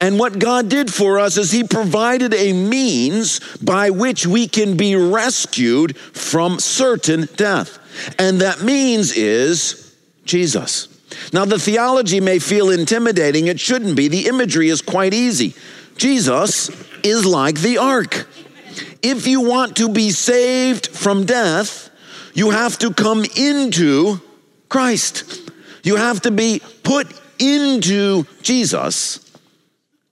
And 0.00 0.18
what 0.18 0.38
God 0.38 0.68
did 0.68 0.92
for 0.92 1.18
us 1.18 1.36
is 1.36 1.52
He 1.52 1.64
provided 1.64 2.34
a 2.34 2.52
means 2.52 3.40
by 3.58 3.90
which 3.90 4.26
we 4.26 4.48
can 4.48 4.76
be 4.76 4.96
rescued 4.96 5.96
from 5.96 6.58
certain 6.58 7.28
death. 7.36 7.78
And 8.18 8.40
that 8.40 8.62
means 8.62 9.12
is 9.12 9.94
Jesus. 10.24 10.88
Now, 11.32 11.44
the 11.44 11.58
theology 11.58 12.20
may 12.20 12.38
feel 12.38 12.70
intimidating. 12.70 13.46
It 13.46 13.60
shouldn't 13.60 13.96
be. 13.96 14.08
The 14.08 14.26
imagery 14.28 14.68
is 14.68 14.80
quite 14.80 15.12
easy. 15.12 15.54
Jesus 15.96 16.70
is 17.02 17.26
like 17.26 17.60
the 17.60 17.78
ark. 17.78 18.26
If 19.02 19.26
you 19.26 19.40
want 19.40 19.76
to 19.76 19.88
be 19.88 20.10
saved 20.10 20.86
from 20.88 21.26
death, 21.26 21.89
you 22.34 22.50
have 22.50 22.78
to 22.78 22.92
come 22.92 23.24
into 23.36 24.20
Christ. 24.68 25.50
You 25.82 25.96
have 25.96 26.22
to 26.22 26.30
be 26.30 26.60
put 26.82 27.08
into 27.38 28.24
Jesus. 28.42 29.30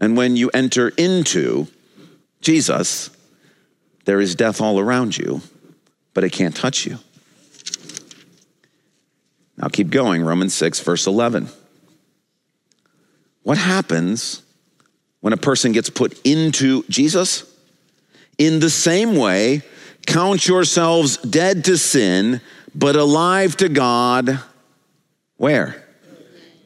And 0.00 0.16
when 0.16 0.36
you 0.36 0.50
enter 0.50 0.88
into 0.88 1.68
Jesus, 2.40 3.10
there 4.04 4.20
is 4.20 4.34
death 4.34 4.60
all 4.60 4.78
around 4.78 5.16
you, 5.16 5.42
but 6.14 6.24
it 6.24 6.30
can't 6.30 6.56
touch 6.56 6.86
you. 6.86 6.98
Now 9.56 9.68
keep 9.68 9.90
going, 9.90 10.22
Romans 10.22 10.54
6, 10.54 10.80
verse 10.80 11.06
11. 11.06 11.48
What 13.42 13.58
happens 13.58 14.42
when 15.20 15.32
a 15.32 15.36
person 15.36 15.72
gets 15.72 15.90
put 15.90 16.18
into 16.24 16.84
Jesus? 16.88 17.44
In 18.38 18.60
the 18.60 18.70
same 18.70 19.16
way, 19.16 19.62
Count 20.08 20.48
yourselves 20.48 21.18
dead 21.18 21.66
to 21.66 21.76
sin, 21.76 22.40
but 22.74 22.96
alive 22.96 23.58
to 23.58 23.68
God. 23.68 24.40
Where? 25.36 25.84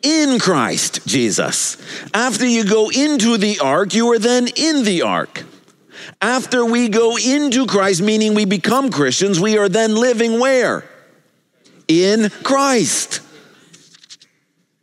In 0.00 0.38
Christ 0.38 1.04
Jesus. 1.08 1.76
After 2.14 2.46
you 2.46 2.64
go 2.64 2.88
into 2.88 3.37
the 3.37 3.58
ark, 3.58 3.94
you 3.94 4.12
are 4.12 4.20
then 4.20 4.46
in 4.54 4.84
the 4.84 5.02
ark. 5.02 5.42
After 6.20 6.64
we 6.64 6.88
go 6.88 7.16
into 7.16 7.66
Christ, 7.66 8.00
meaning 8.00 8.34
we 8.34 8.44
become 8.44 8.90
Christians, 8.92 9.40
we 9.40 9.58
are 9.58 9.68
then 9.68 9.96
living 9.96 10.38
where? 10.38 10.84
In 11.88 12.30
Christ. 12.44 13.22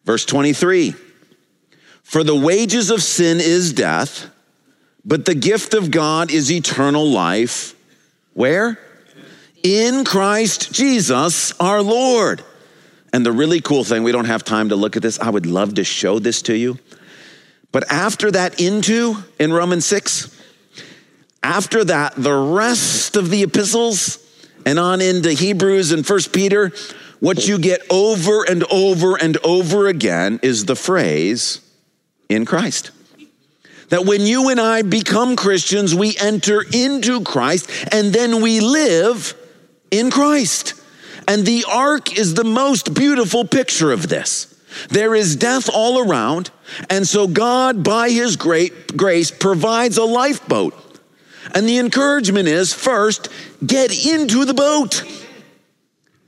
Verse 0.04 0.26
23 0.26 0.96
For 2.04 2.26
the 2.26 2.36
wages 2.36 2.90
of 2.92 3.02
sin 3.02 3.38
is 3.40 3.72
death, 3.72 4.30
but 5.06 5.24
the 5.24 5.36
gift 5.36 5.74
of 5.74 5.92
God 5.92 6.30
is 6.30 6.52
eternal 6.52 7.10
life 7.10 7.74
where? 8.34 8.80
In 9.64 10.06
Christ 10.06 10.74
Jesus 10.74 11.52
our 11.60 11.82
Lord. 11.82 12.44
And 13.12 13.26
the 13.26 13.32
really 13.32 13.62
cool 13.62 13.84
thing, 13.84 14.04
we 14.04 14.12
don't 14.12 14.26
have 14.26 14.44
time 14.44 14.70
to 14.70 14.76
look 14.76 14.96
at 14.96 15.02
this. 15.02 15.20
I 15.20 15.30
would 15.30 15.46
love 15.46 15.76
to 15.76 15.84
show 15.84 16.20
this 16.20 16.42
to 16.44 16.56
you. 16.56 16.78
But 17.72 17.92
after 17.92 18.32
that, 18.32 18.60
into 18.60 19.18
in 19.40 19.54
Romans 19.54 19.86
6, 19.86 20.36
after 21.44 21.84
that, 21.86 22.16
the 22.16 22.34
rest 22.34 23.16
of 23.16 23.30
the 23.30 23.44
epistles 23.44 24.20
and 24.66 24.78
on 24.78 25.02
into 25.02 25.32
Hebrews 25.32 25.92
and 25.92 26.06
First 26.06 26.34
Peter, 26.34 26.72
what 27.20 27.48
you 27.48 27.58
get 27.60 27.82
over 27.90 28.44
and 28.44 28.64
over 28.66 29.16
and 29.16 29.38
over 29.44 29.88
again 29.88 30.40
is 30.42 30.66
the 30.66 30.76
phrase 30.76 31.62
in 32.28 32.46
Christ. 32.46 32.92
That 33.90 34.06
when 34.06 34.22
you 34.22 34.50
and 34.50 34.60
I 34.60 34.84
become 34.84 35.36
Christians, 35.36 35.96
we 35.96 36.16
enter 36.18 36.64
into 36.74 37.22
Christ 37.24 37.70
and 37.92 38.14
then 38.14 38.42
we 38.42 38.60
live 38.60 39.34
in 39.92 40.12
Christ. 40.12 40.76
And 41.28 41.46
the 41.46 41.66
ark 41.70 42.18
is 42.18 42.34
the 42.34 42.44
most 42.44 42.94
beautiful 42.94 43.46
picture 43.46 43.92
of 43.92 44.08
this. 44.10 44.56
There 44.90 45.16
is 45.16 45.36
death 45.36 45.70
all 45.72 46.00
around, 46.00 46.52
and 46.90 47.08
so 47.08 47.28
God, 47.28 47.84
by 47.84 48.10
His 48.10 48.36
great 48.36 48.96
grace, 48.96 49.32
provides 49.32 49.98
a 49.98 50.04
lifeboat. 50.04 50.76
And 51.54 51.68
the 51.68 51.80
encouragement 51.80 52.48
is 52.48 52.74
first, 52.74 53.30
get 53.66 54.06
into 54.06 54.46
the 54.46 54.54
boat. 54.54 55.04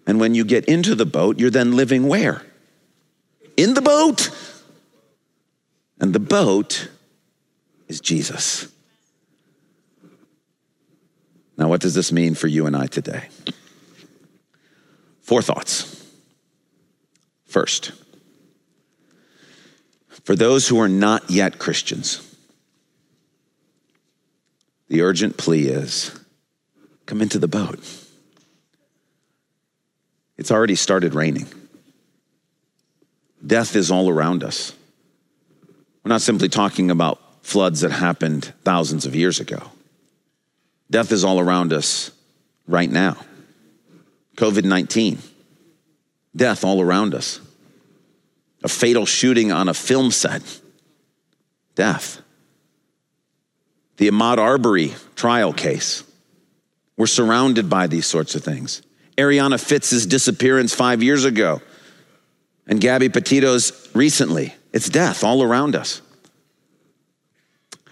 And 0.08 0.20
when 0.20 0.34
you 0.34 0.44
get 0.44 0.66
into 0.66 0.96
the 0.96 1.06
boat, 1.06 1.40
you're 1.40 1.52
then 1.52 1.76
living 1.76 2.08
where? 2.08 2.42
In 3.56 3.76
the 3.76 3.82
boat. 3.82 4.30
And 6.00 6.14
the 6.14 6.20
boat 6.20 6.90
is 7.92 8.00
Jesus. 8.00 8.72
Now, 11.58 11.68
what 11.68 11.82
does 11.82 11.94
this 11.94 12.14
mean 12.14 12.36
for 12.36 12.48
you 12.48 12.66
and 12.66 12.74
I 12.74 12.88
today? 12.88 13.28
Four 15.20 15.42
thoughts. 15.42 16.02
First, 17.46 17.92
for 20.24 20.38
those 20.38 20.70
who 20.70 20.80
are 20.80 20.88
not 20.88 21.30
yet 21.30 21.60
Christians, 21.60 22.26
the 24.88 25.02
urgent 25.02 25.36
plea 25.36 25.68
is 25.68 26.18
come 27.06 27.22
into 27.22 27.40
the 27.40 27.50
boat. 27.50 27.78
It's 30.38 30.50
already 30.50 30.76
started 30.76 31.14
raining. 31.14 31.48
Death 33.46 33.76
is 33.76 33.92
all 33.92 34.10
around 34.10 34.46
us. 34.46 34.74
We're 36.04 36.10
not 36.10 36.22
simply 36.22 36.48
talking 36.48 36.90
about 36.90 37.20
floods 37.42 37.82
that 37.82 37.92
happened 37.92 38.54
thousands 38.64 39.06
of 39.06 39.16
years 39.16 39.40
ago. 39.40 39.72
Death 40.90 41.12
is 41.12 41.24
all 41.24 41.40
around 41.40 41.74
us 41.74 42.12
right 42.68 42.90
now. 42.90 43.18
COVID 44.36 44.64
19, 44.64 45.20
death 46.36 46.64
all 46.64 46.82
around 46.82 47.14
us. 47.14 47.40
A 48.64 48.68
fatal 48.68 49.06
shooting 49.06 49.52
on 49.52 49.70
a 49.70 49.74
film 49.74 50.12
set, 50.12 50.42
death. 51.76 52.22
The 53.98 54.10
Ahmaud 54.10 54.38
Arbery 54.38 54.94
trial 55.16 55.54
case. 55.54 56.04
We're 56.98 57.08
surrounded 57.08 57.70
by 57.70 57.88
these 57.88 58.06
sorts 58.06 58.36
of 58.36 58.44
things. 58.44 58.82
Ariana 59.18 59.60
Fitz's 59.60 60.06
disappearance 60.06 60.74
five 60.74 61.02
years 61.04 61.26
ago, 61.26 61.62
and 62.68 62.80
Gabby 62.80 63.10
Petito's 63.10 63.90
recently. 63.94 64.54
It's 64.74 64.90
death 64.90 65.24
all 65.24 65.44
around 65.44 65.76
us. 65.76 66.02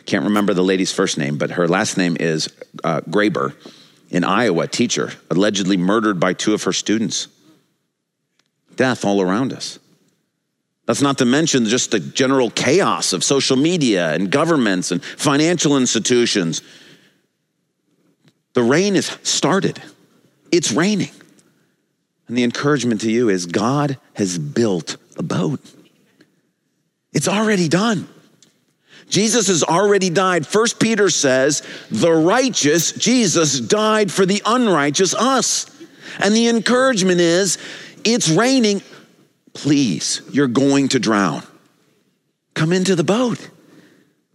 Can't 0.09 0.25
remember 0.25 0.55
the 0.55 0.63
lady's 0.63 0.91
first 0.91 1.19
name, 1.19 1.37
but 1.37 1.51
her 1.51 1.67
last 1.67 1.95
name 1.95 2.17
is 2.19 2.49
uh, 2.83 3.01
Graber 3.01 3.53
in 4.09 4.23
Iowa, 4.23 4.67
teacher, 4.67 5.11
allegedly 5.29 5.77
murdered 5.77 6.19
by 6.19 6.33
two 6.33 6.55
of 6.55 6.63
her 6.63 6.73
students. 6.73 7.27
Death 8.75 9.05
all 9.05 9.21
around 9.21 9.53
us. 9.53 9.77
That's 10.87 11.03
not 11.03 11.19
to 11.19 11.25
mention 11.25 11.65
just 11.65 11.91
the 11.91 11.99
general 11.99 12.49
chaos 12.49 13.13
of 13.13 13.23
social 13.23 13.55
media 13.55 14.11
and 14.11 14.31
governments 14.31 14.89
and 14.89 15.03
financial 15.03 15.77
institutions. 15.77 16.63
The 18.53 18.63
rain 18.63 18.95
has 18.95 19.15
started. 19.21 19.79
It's 20.51 20.71
raining. 20.71 21.11
And 22.27 22.35
the 22.35 22.43
encouragement 22.43 23.01
to 23.01 23.11
you 23.11 23.29
is 23.29 23.45
God 23.45 23.99
has 24.13 24.39
built 24.39 24.97
a 25.17 25.23
boat. 25.23 25.59
It's 27.13 27.27
already 27.27 27.67
done. 27.67 28.07
Jesus 29.09 29.47
has 29.47 29.63
already 29.63 30.09
died. 30.09 30.47
First 30.47 30.79
Peter 30.79 31.09
says, 31.09 31.63
the 31.89 32.11
righteous, 32.11 32.91
Jesus 32.93 33.59
died 33.59 34.11
for 34.11 34.25
the 34.25 34.41
unrighteous, 34.45 35.13
us. 35.13 35.69
And 36.19 36.35
the 36.35 36.47
encouragement 36.47 37.19
is, 37.19 37.57
it's 38.03 38.29
raining. 38.29 38.81
Please, 39.53 40.21
you're 40.31 40.47
going 40.47 40.89
to 40.89 40.99
drown. 40.99 41.43
Come 42.53 42.71
into 42.71 42.95
the 42.95 43.03
boat. 43.03 43.49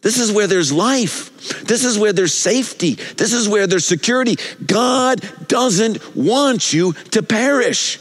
This 0.04 0.19
is 0.19 0.31
where 0.31 0.47
there's 0.47 0.71
life. 0.71 1.62
This 1.62 1.85
is 1.85 1.99
where 1.99 2.12
there's 2.12 2.35
safety. 2.35 2.95
This 2.95 3.33
is 3.33 3.49
where 3.49 3.66
there's 3.66 3.87
security. 3.87 4.37
God 4.64 5.21
doesn't 5.49 6.14
want 6.14 6.75
you 6.75 6.93
to 7.12 7.23
perish. 7.23 7.99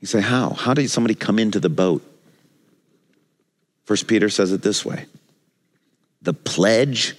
You 0.00 0.06
say, 0.06 0.22
How? 0.22 0.50
How 0.50 0.72
did 0.72 0.88
somebody 0.90 1.14
come 1.14 1.38
into 1.38 1.60
the 1.60 1.68
boat? 1.68 2.02
First 3.84 4.06
Peter 4.06 4.28
says 4.28 4.52
it 4.52 4.62
this 4.62 4.84
way 4.84 5.06
the 6.22 6.34
pledge 6.34 7.14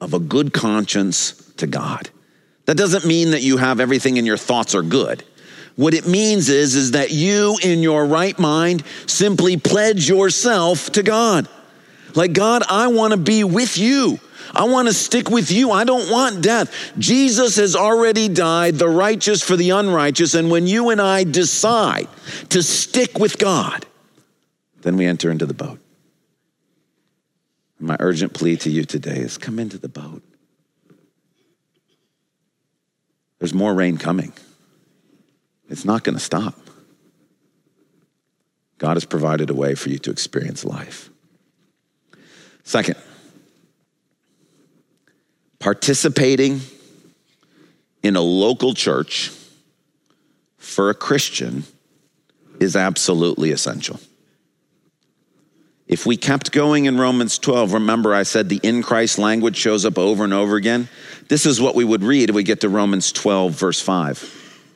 of 0.00 0.14
a 0.14 0.20
good 0.20 0.52
conscience 0.52 1.32
to 1.56 1.66
God. 1.66 2.10
That 2.66 2.76
doesn't 2.76 3.04
mean 3.04 3.32
that 3.32 3.42
you 3.42 3.56
have 3.56 3.80
everything 3.80 4.16
in 4.16 4.24
your 4.24 4.36
thoughts 4.36 4.74
are 4.74 4.82
good. 4.82 5.24
What 5.76 5.94
it 5.94 6.06
means 6.06 6.48
is, 6.48 6.74
is 6.76 6.92
that 6.92 7.10
you 7.10 7.58
in 7.62 7.80
your 7.80 8.06
right 8.06 8.38
mind 8.38 8.84
simply 9.06 9.56
pledge 9.56 10.08
yourself 10.08 10.92
to 10.92 11.02
God. 11.02 11.48
Like, 12.14 12.32
God, 12.32 12.62
I 12.68 12.88
want 12.88 13.12
to 13.12 13.16
be 13.16 13.44
with 13.44 13.78
you. 13.78 14.18
I 14.52 14.64
want 14.64 14.88
to 14.88 14.94
stick 14.94 15.30
with 15.30 15.50
you. 15.50 15.70
I 15.70 15.84
don't 15.84 16.10
want 16.10 16.42
death. 16.42 16.92
Jesus 16.98 17.56
has 17.56 17.76
already 17.76 18.28
died, 18.28 18.76
the 18.76 18.88
righteous 18.88 19.42
for 19.42 19.56
the 19.56 19.70
unrighteous. 19.70 20.34
And 20.34 20.50
when 20.50 20.66
you 20.66 20.90
and 20.90 21.00
I 21.00 21.24
decide 21.24 22.08
to 22.50 22.62
stick 22.62 23.18
with 23.18 23.38
God, 23.38 23.86
then 24.82 24.96
we 24.96 25.06
enter 25.06 25.30
into 25.30 25.46
the 25.46 25.54
boat. 25.54 25.80
My 27.78 27.96
urgent 27.98 28.34
plea 28.34 28.56
to 28.58 28.70
you 28.70 28.84
today 28.84 29.16
is 29.16 29.38
come 29.38 29.58
into 29.58 29.78
the 29.78 29.88
boat. 29.88 30.22
There's 33.38 33.54
more 33.54 33.72
rain 33.74 33.96
coming. 33.96 34.32
It's 35.70 35.84
not 35.84 36.04
going 36.04 36.16
to 36.16 36.20
stop. 36.22 36.54
God 38.76 38.94
has 38.94 39.04
provided 39.04 39.50
a 39.50 39.54
way 39.54 39.74
for 39.74 39.88
you 39.88 39.98
to 39.98 40.10
experience 40.10 40.64
life. 40.64 41.10
Second, 42.64 42.96
participating 45.58 46.60
in 48.02 48.16
a 48.16 48.20
local 48.20 48.74
church 48.74 49.30
for 50.58 50.90
a 50.90 50.94
Christian 50.94 51.64
is 52.58 52.76
absolutely 52.76 53.52
essential. 53.52 54.00
If 55.90 56.06
we 56.06 56.16
kept 56.16 56.52
going 56.52 56.84
in 56.84 56.98
Romans 56.98 57.36
12, 57.40 57.72
remember 57.72 58.14
I 58.14 58.22
said 58.22 58.48
the 58.48 58.60
in 58.62 58.80
Christ 58.80 59.18
language 59.18 59.56
shows 59.56 59.84
up 59.84 59.98
over 59.98 60.22
and 60.22 60.32
over 60.32 60.54
again? 60.54 60.88
This 61.26 61.46
is 61.46 61.60
what 61.60 61.74
we 61.74 61.84
would 61.84 62.04
read 62.04 62.30
if 62.30 62.36
we 62.36 62.44
get 62.44 62.60
to 62.60 62.68
Romans 62.68 63.10
12, 63.10 63.52
verse 63.52 63.80
5. 63.80 64.68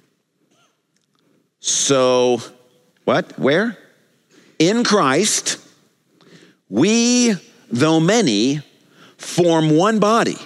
So, 1.61 2.41
what? 3.05 3.39
Where? 3.39 3.79
In 4.59 4.83
Christ, 4.83 5.59
we, 6.69 7.35
though 7.71 8.01
many, 8.01 8.63
form 9.17 9.71
one 9.71 10.01
body, 10.01 10.39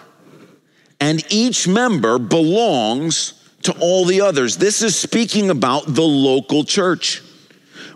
and 1.01 1.25
each 1.31 1.67
member 1.67 2.19
belongs 2.19 3.43
to 3.63 3.73
all 3.81 4.05
the 4.05 4.21
others. 4.21 4.59
This 4.59 4.83
is 4.83 4.99
speaking 4.99 5.49
about 5.49 5.87
the 5.87 6.03
local 6.03 6.63
church. 6.63 7.23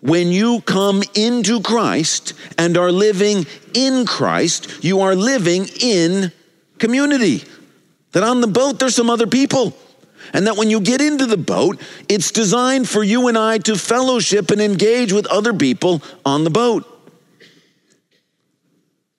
When 0.03 0.33
you 0.33 0.61
come 0.63 1.05
into 1.15 1.61
Christ 1.61 2.35
and 2.59 2.77
are 2.77 2.91
living 2.91 3.47
in 3.73 4.05
Christ, 4.05 4.83
you 4.83 5.01
are 5.01 5.15
living 5.15 5.69
in 5.81 6.33
community. 6.79 7.45
That 8.11 8.25
on 8.25 8.41
the 8.41 8.49
boat, 8.49 8.81
there's 8.81 8.97
some 8.97 9.09
other 9.09 9.29
people. 9.29 9.77
And 10.33 10.49
that 10.49 10.57
when 10.57 10.71
you 10.71 10.81
get 10.81 11.01
into 11.01 11.27
the 11.27 11.37
boat, 11.37 11.81
it's 12.09 12.33
designed 12.33 12.89
for 12.89 13.05
you 13.05 13.29
and 13.29 13.39
I 13.39 13.59
to 13.59 13.77
fellowship 13.77 14.51
and 14.51 14.61
engage 14.61 15.13
with 15.13 15.27
other 15.27 15.55
people 15.55 16.03
on 16.25 16.43
the 16.43 16.51
boat. 16.51 16.85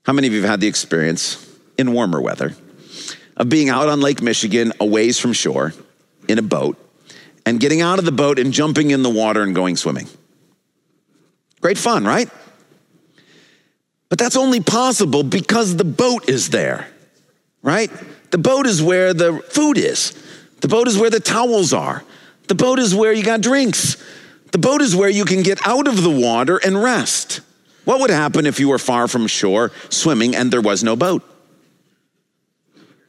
How 0.05 0.11
many 0.11 0.27
of 0.27 0.33
you 0.33 0.41
have 0.41 0.49
had 0.49 0.59
the 0.59 0.67
experience 0.67 1.49
in 1.77 1.93
warmer 1.93 2.19
weather 2.19 2.55
of 3.37 3.47
being 3.47 3.69
out 3.69 3.87
on 3.87 4.01
Lake 4.01 4.21
Michigan, 4.21 4.73
a 4.81 4.85
ways 4.85 5.17
from 5.17 5.31
shore, 5.31 5.73
in 6.27 6.39
a 6.39 6.41
boat, 6.41 6.77
and 7.45 7.57
getting 7.57 7.81
out 7.81 7.99
of 7.99 8.05
the 8.05 8.11
boat 8.11 8.37
and 8.37 8.51
jumping 8.51 8.91
in 8.91 9.01
the 9.01 9.09
water 9.09 9.43
and 9.43 9.55
going 9.55 9.77
swimming? 9.77 10.07
Great 11.63 11.77
fun, 11.77 12.03
right? 12.03 12.29
But 14.09 14.19
that's 14.19 14.35
only 14.35 14.59
possible 14.59 15.23
because 15.23 15.77
the 15.77 15.85
boat 15.85 16.27
is 16.29 16.49
there, 16.49 16.89
right? 17.61 17.89
The 18.31 18.37
boat 18.37 18.67
is 18.67 18.83
where 18.83 19.13
the 19.13 19.39
food 19.39 19.77
is. 19.77 20.11
The 20.59 20.67
boat 20.67 20.89
is 20.89 20.97
where 20.97 21.09
the 21.09 21.21
towels 21.21 21.71
are. 21.71 22.03
The 22.49 22.55
boat 22.55 22.79
is 22.79 22.93
where 22.93 23.13
you 23.13 23.23
got 23.23 23.39
drinks. 23.39 23.95
The 24.51 24.57
boat 24.57 24.81
is 24.81 24.93
where 24.93 25.07
you 25.07 25.23
can 25.23 25.41
get 25.41 25.65
out 25.65 25.87
of 25.87 26.03
the 26.03 26.09
water 26.09 26.57
and 26.57 26.83
rest. 26.83 27.39
What 27.85 28.01
would 28.01 28.09
happen 28.09 28.45
if 28.45 28.59
you 28.59 28.67
were 28.67 28.77
far 28.77 29.07
from 29.07 29.25
shore 29.27 29.71
swimming 29.87 30.35
and 30.35 30.51
there 30.51 30.59
was 30.59 30.83
no 30.83 30.97
boat? 30.97 31.23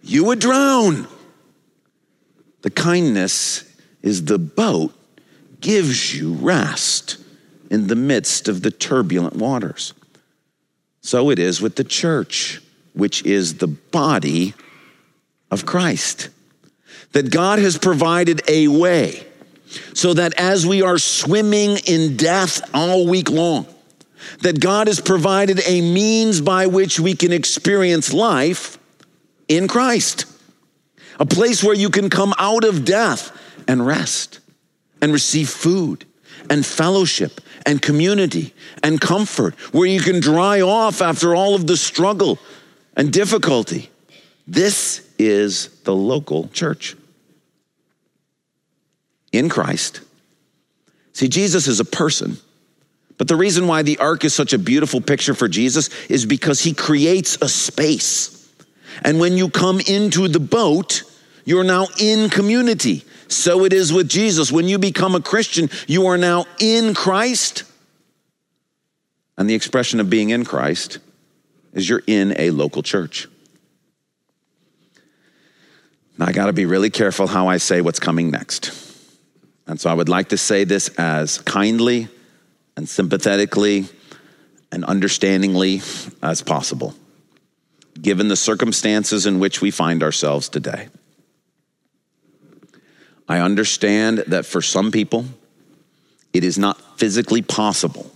You 0.01 0.27
would 0.27 0.39
drown. 0.39 1.09
The 2.63 2.71
kindness 2.71 3.65
is 4.01 4.27
the 4.27 4.39
boat 4.39 4.95
gives 5.61 6.15
you 6.15 6.35
rest 6.35 7.24
in 7.75 7.89
the 7.89 7.97
midst 7.97 8.47
of 8.49 8.63
the 8.63 8.71
turbulent 8.71 9.35
waters. 9.35 9.93
So 11.03 11.29
it 11.31 11.41
is 11.41 11.61
with 11.61 11.75
the 11.75 11.85
church, 11.85 12.63
which 12.95 13.27
is 13.27 13.57
the 13.57 13.67
body 13.67 14.55
of 15.51 15.67
Christ. 15.67 16.29
That 17.13 17.33
God 17.33 17.59
has 17.59 17.77
provided 17.77 18.43
a 18.49 18.69
way 18.69 19.27
so 19.93 20.15
that 20.15 20.35
as 20.39 20.65
we 20.65 20.83
are 20.83 20.99
swimming 20.99 21.79
in 21.87 22.17
death 22.17 22.63
all 22.73 23.09
week 23.09 23.29
long, 23.29 23.67
that 24.41 24.61
God 24.61 24.87
has 24.87 25.01
provided 25.01 25.61
a 25.67 25.81
means 25.81 26.41
by 26.41 26.69
which 26.69 27.01
we 27.01 27.15
can 27.15 27.33
experience 27.33 28.13
life 28.13 28.79
in 29.49 29.67
Christ. 29.67 30.27
A 31.19 31.27
place 31.27 31.63
where 31.63 31.75
you 31.75 31.91
can 31.91 32.09
come 32.09 32.35
out 32.39 32.63
of 32.63 32.85
death 32.85 33.37
and 33.67 33.85
rest 33.85 34.39
and 35.03 35.13
receive 35.13 35.49
food 35.49 36.05
and 36.51 36.65
fellowship 36.65 37.41
and 37.67 37.81
community 37.81 38.55
and 38.83 39.01
comfort, 39.01 39.55
where 39.73 39.87
you 39.87 40.01
can 40.01 40.21
dry 40.21 40.61
off 40.61 41.01
after 41.01 41.35
all 41.35 41.55
of 41.55 41.67
the 41.67 41.77
struggle 41.77 42.39
and 42.97 43.13
difficulty. 43.13 43.91
This 44.47 45.09
is 45.19 45.69
the 45.83 45.95
local 45.95 46.49
church 46.49 46.97
in 49.33 49.49
Christ. 49.49 50.01
See, 51.13 51.29
Jesus 51.29 51.67
is 51.67 51.81
a 51.81 51.85
person. 51.85 52.37
But 53.17 53.29
the 53.29 53.37
reason 53.37 53.69
why 53.69 53.83
the 53.83 53.99
ark 53.99 54.25
is 54.25 54.35
such 54.35 54.53
a 54.53 54.59
beautiful 54.59 55.01
picture 55.01 55.35
for 55.35 55.49
Jesus 55.49 55.89
is 56.09 56.27
because 56.27 56.61
he 56.61 56.75
creates 56.75 57.39
a 57.41 57.49
space. 57.49 58.53
And 59.03 59.21
when 59.21 59.37
you 59.37 59.49
come 59.49 59.81
into 59.81 60.29
the 60.29 60.41
boat, 60.41 61.05
you're 61.45 61.65
now 61.65 61.87
in 61.99 62.31
community. 62.31 63.05
So 63.29 63.65
it 63.65 63.73
is 63.73 63.93
with 63.93 64.09
Jesus. 64.09 64.53
When 64.53 64.69
you 64.69 64.79
become 64.79 65.15
a 65.15 65.21
Christian, 65.21 65.71
you 65.87 66.07
are 66.07 66.19
now 66.19 66.47
in 66.59 66.95
Christ. 66.95 67.65
And 69.37 69.49
the 69.49 69.55
expression 69.55 70.01
of 70.01 70.09
being 70.09 70.31
in 70.31 70.45
Christ 70.45 70.99
is 71.73 71.89
you're 71.89 72.03
in 72.07 72.35
a 72.39 72.51
local 72.51 72.83
church. 72.83 73.27
Now, 76.17 76.27
I 76.27 76.33
got 76.33 76.47
to 76.47 76.53
be 76.53 76.67
really 76.67 76.91
careful 76.91 77.27
how 77.27 77.49
I 77.49 77.57
say 77.57 77.81
what's 77.81 77.99
coming 77.99 78.31
next. 78.31 78.71
And 79.67 79.81
so 79.81 79.91
I 79.91 79.95
would 79.95 80.09
like 80.09 80.29
to 80.29 80.37
say 80.37 80.65
this 80.65 80.89
as 80.91 81.39
kindly 81.39 82.09
and 82.77 82.89
sympathetically 82.89 83.87
and 84.71 84.85
understandingly 84.85 85.83
as 86.23 86.43
possible, 86.43 86.95
given 88.01 88.29
the 88.29 88.37
circumstances 88.37 89.27
in 89.27 89.41
which 89.41 89.61
we 89.61 89.71
find 89.71 90.03
ourselves 90.03 90.49
today. 90.49 90.89
I 93.29 93.39
understand 93.41 94.19
that 94.29 94.47
for 94.47 94.61
some 94.61 94.93
people, 94.93 95.25
it 96.33 96.45
is 96.45 96.59
not 96.59 96.99
physically 96.99 97.43
possible 97.43 98.11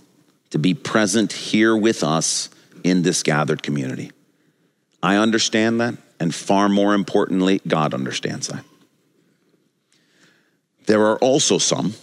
to 0.51 0.59
be 0.59 0.73
present 0.73 1.31
here 1.31 1.75
with 1.75 2.03
us 2.03 2.49
in 2.83 3.01
this 3.01 3.23
gathered 3.23 3.63
community. 3.63 4.11
I 5.01 5.15
understand 5.15 5.79
that, 5.81 5.95
and 6.19 6.33
far 6.33 6.69
more 6.69 6.93
importantly, 6.93 7.61
God 7.67 7.93
understands 7.93 8.47
that. 8.47 8.63
There 10.85 11.05
are 11.05 11.17
also 11.19 11.57
some 11.57 11.93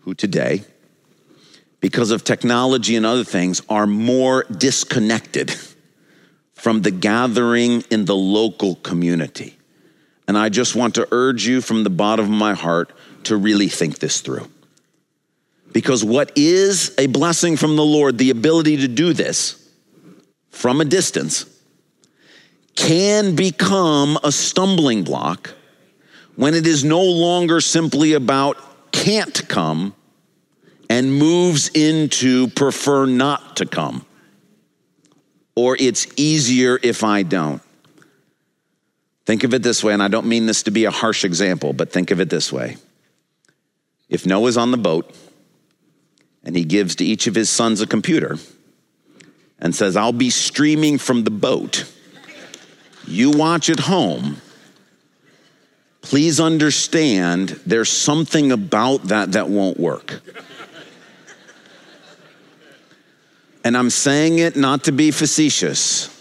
who 0.00 0.14
today, 0.14 0.64
because 1.80 2.10
of 2.10 2.24
technology 2.24 2.96
and 2.96 3.04
other 3.04 3.24
things, 3.24 3.60
are 3.68 3.86
more 3.86 4.44
disconnected 4.44 5.54
from 6.54 6.82
the 6.82 6.90
gathering 6.90 7.84
in 7.90 8.06
the 8.06 8.16
local 8.16 8.76
community. 8.76 9.57
And 10.28 10.36
I 10.36 10.50
just 10.50 10.76
want 10.76 10.94
to 10.96 11.08
urge 11.10 11.46
you 11.46 11.62
from 11.62 11.84
the 11.84 11.90
bottom 11.90 12.26
of 12.26 12.30
my 12.30 12.52
heart 12.52 12.92
to 13.24 13.36
really 13.36 13.68
think 13.68 13.98
this 13.98 14.20
through. 14.20 14.46
Because 15.72 16.04
what 16.04 16.32
is 16.36 16.94
a 16.98 17.06
blessing 17.06 17.56
from 17.56 17.76
the 17.76 17.84
Lord, 17.84 18.18
the 18.18 18.30
ability 18.30 18.76
to 18.78 18.88
do 18.88 19.14
this 19.14 19.68
from 20.50 20.82
a 20.82 20.84
distance, 20.84 21.46
can 22.76 23.34
become 23.34 24.18
a 24.22 24.30
stumbling 24.30 25.02
block 25.02 25.54
when 26.36 26.54
it 26.54 26.66
is 26.66 26.84
no 26.84 27.02
longer 27.02 27.60
simply 27.60 28.12
about 28.12 28.56
can't 28.92 29.48
come 29.48 29.94
and 30.90 31.12
moves 31.12 31.68
into 31.70 32.48
prefer 32.48 33.06
not 33.06 33.56
to 33.56 33.66
come, 33.66 34.04
or 35.56 35.76
it's 35.78 36.06
easier 36.16 36.78
if 36.82 37.02
I 37.02 37.22
don't. 37.22 37.62
Think 39.28 39.44
of 39.44 39.52
it 39.52 39.62
this 39.62 39.84
way, 39.84 39.92
and 39.92 40.02
I 40.02 40.08
don't 40.08 40.24
mean 40.24 40.46
this 40.46 40.62
to 40.62 40.70
be 40.70 40.86
a 40.86 40.90
harsh 40.90 41.22
example, 41.22 41.74
but 41.74 41.92
think 41.92 42.10
of 42.10 42.18
it 42.18 42.30
this 42.30 42.50
way. 42.50 42.78
If 44.08 44.24
Noah's 44.24 44.56
on 44.56 44.70
the 44.70 44.78
boat 44.78 45.14
and 46.42 46.56
he 46.56 46.64
gives 46.64 46.94
to 46.94 47.04
each 47.04 47.26
of 47.26 47.34
his 47.34 47.50
sons 47.50 47.82
a 47.82 47.86
computer 47.86 48.38
and 49.58 49.74
says, 49.74 49.96
I'll 49.96 50.14
be 50.14 50.30
streaming 50.30 50.96
from 50.96 51.24
the 51.24 51.30
boat, 51.30 51.84
you 53.06 53.30
watch 53.32 53.68
at 53.68 53.80
home, 53.80 54.40
please 56.00 56.40
understand 56.40 57.50
there's 57.66 57.90
something 57.90 58.50
about 58.50 59.08
that 59.08 59.32
that 59.32 59.50
won't 59.50 59.78
work. 59.78 60.22
And 63.62 63.76
I'm 63.76 63.90
saying 63.90 64.38
it 64.38 64.56
not 64.56 64.84
to 64.84 64.92
be 64.92 65.10
facetious. 65.10 66.17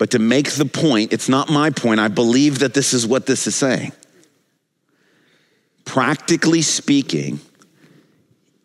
But 0.00 0.12
to 0.12 0.18
make 0.18 0.52
the 0.52 0.64
point, 0.64 1.12
it's 1.12 1.28
not 1.28 1.50
my 1.50 1.68
point. 1.68 2.00
I 2.00 2.08
believe 2.08 2.60
that 2.60 2.72
this 2.72 2.94
is 2.94 3.06
what 3.06 3.26
this 3.26 3.46
is 3.46 3.54
saying. 3.54 3.92
Practically 5.84 6.62
speaking, 6.62 7.38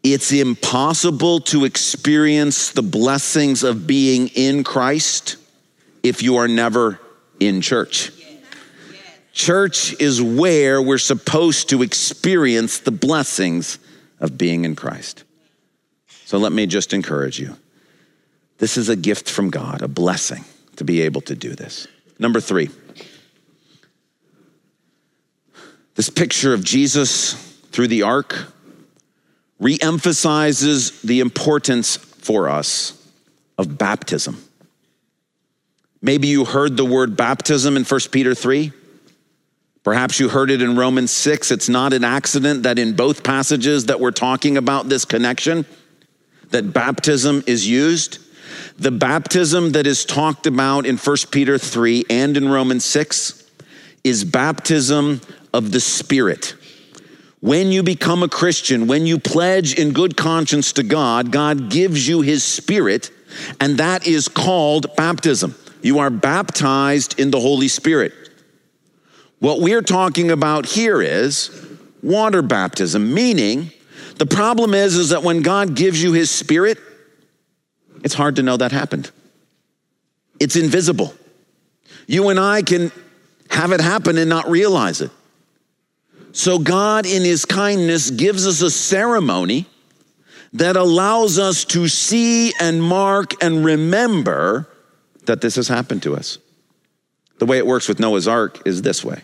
it's 0.01 0.31
impossible 0.31 1.41
to 1.41 1.65
experience 1.65 2.71
the 2.71 2.81
blessings 2.81 3.63
of 3.63 3.85
being 3.85 4.29
in 4.29 4.63
Christ 4.63 5.35
if 6.03 6.23
you 6.23 6.37
are 6.37 6.47
never 6.47 7.01
in 7.41 7.59
church. 7.59 8.13
Church 9.33 9.93
is 9.99 10.21
where 10.21 10.81
we're 10.81 10.97
supposed 10.97 11.67
to 11.71 11.81
experience 11.81 12.79
the 12.79 12.91
blessings 12.91 13.77
of 14.21 14.37
being 14.37 14.63
in 14.63 14.77
Christ. 14.77 15.25
So 16.23 16.37
let 16.37 16.53
me 16.53 16.65
just 16.65 16.93
encourage 16.93 17.41
you. 17.41 17.57
This 18.57 18.77
is 18.77 18.87
a 18.87 18.95
gift 18.95 19.29
from 19.29 19.49
God, 19.49 19.81
a 19.81 19.89
blessing 19.89 20.45
to 20.77 20.83
be 20.83 21.01
able 21.01 21.21
to 21.21 21.35
do 21.35 21.55
this. 21.55 21.87
Number 22.19 22.39
three, 22.39 22.69
this 25.95 26.09
picture 26.09 26.53
of 26.53 26.63
Jesus 26.63 27.33
through 27.71 27.87
the 27.87 28.03
ark 28.03 28.51
reemphasizes 29.61 31.01
the 31.01 31.21
importance 31.21 31.95
for 31.95 32.49
us 32.49 33.01
of 33.57 33.77
baptism. 33.77 34.43
Maybe 36.01 36.27
you 36.27 36.45
heard 36.45 36.77
the 36.77 36.85
word 36.85 37.15
baptism 37.17 37.77
in 37.77 37.83
1 37.83 37.99
Peter 38.11 38.35
3. 38.35 38.71
Perhaps 39.83 40.19
you 40.19 40.29
heard 40.29 40.51
it 40.51 40.61
in 40.61 40.75
Romans 40.75 41.11
6. 41.11 41.51
It's 41.51 41.69
not 41.69 41.93
an 41.93 42.03
accident 42.03 42.63
that 42.63 42.77
in 42.77 42.95
both 42.95 43.23
passages 43.23 43.85
that 43.85 43.99
we're 43.99 44.11
talking 44.11 44.57
about 44.57 44.89
this 44.89 45.05
connection, 45.05 45.65
that 46.49 46.73
baptism 46.73 47.43
is 47.47 47.67
used. 47.67 48.19
The 48.77 48.91
baptism 48.91 49.71
that 49.71 49.87
is 49.87 50.05
talked 50.05 50.47
about 50.47 50.85
in 50.85 50.97
1 50.97 51.17
Peter 51.31 51.57
3 51.57 52.05
and 52.09 52.35
in 52.35 52.49
Romans 52.49 52.85
6 52.85 53.43
is 54.03 54.23
baptism 54.23 55.21
of 55.53 55.71
the 55.71 55.79
Spirit. 55.79 56.55
When 57.39 57.71
you 57.71 57.83
become 57.83 58.23
a 58.23 58.29
Christian, 58.29 58.87
when 58.87 59.05
you 59.05 59.19
pledge 59.19 59.73
in 59.75 59.93
good 59.93 60.17
conscience 60.17 60.73
to 60.73 60.83
God, 60.83 61.31
God 61.31 61.69
gives 61.69 62.07
you 62.07 62.21
his 62.21 62.43
Spirit, 62.43 63.11
and 63.59 63.77
that 63.77 64.07
is 64.07 64.27
called 64.27 64.95
baptism. 64.95 65.55
You 65.81 65.99
are 65.99 66.09
baptized 66.09 67.19
in 67.19 67.31
the 67.31 67.39
Holy 67.39 67.67
Spirit. 67.67 68.13
What 69.39 69.61
we're 69.61 69.83
talking 69.83 70.31
about 70.31 70.65
here 70.65 71.01
is 71.01 71.51
water 72.01 72.41
baptism, 72.41 73.13
meaning 73.13 73.71
the 74.17 74.25
problem 74.25 74.73
is, 74.73 74.95
is 74.95 75.09
that 75.09 75.23
when 75.23 75.41
God 75.41 75.75
gives 75.75 76.01
you 76.01 76.13
his 76.13 76.31
Spirit, 76.31 76.79
it's 78.05 78.13
hard 78.13 78.35
to 78.35 78.43
know 78.43 78.55
that 78.55 78.71
happened. 78.71 79.09
It's 80.39 80.55
invisible. 80.55 81.15
You 82.05 82.29
and 82.29 82.39
I 82.39 82.61
can 82.61 82.91
have 83.49 83.71
it 83.71 83.81
happen 83.81 84.19
and 84.19 84.29
not 84.29 84.47
realize 84.47 85.01
it. 85.01 85.09
So, 86.31 86.59
God, 86.59 87.07
in 87.07 87.23
His 87.23 87.45
kindness, 87.45 88.11
gives 88.11 88.45
us 88.45 88.61
a 88.61 88.69
ceremony 88.69 89.65
that 90.53 90.75
allows 90.75 91.39
us 91.39 91.65
to 91.65 91.87
see 91.87 92.53
and 92.59 92.81
mark 92.81 93.43
and 93.43 93.65
remember 93.65 94.69
that 95.25 95.41
this 95.41 95.55
has 95.55 95.67
happened 95.67 96.03
to 96.03 96.15
us. 96.15 96.37
The 97.39 97.47
way 97.47 97.57
it 97.57 97.65
works 97.65 97.87
with 97.87 97.99
Noah's 97.99 98.27
Ark 98.27 98.61
is 98.67 98.83
this 98.83 99.03
way 99.03 99.23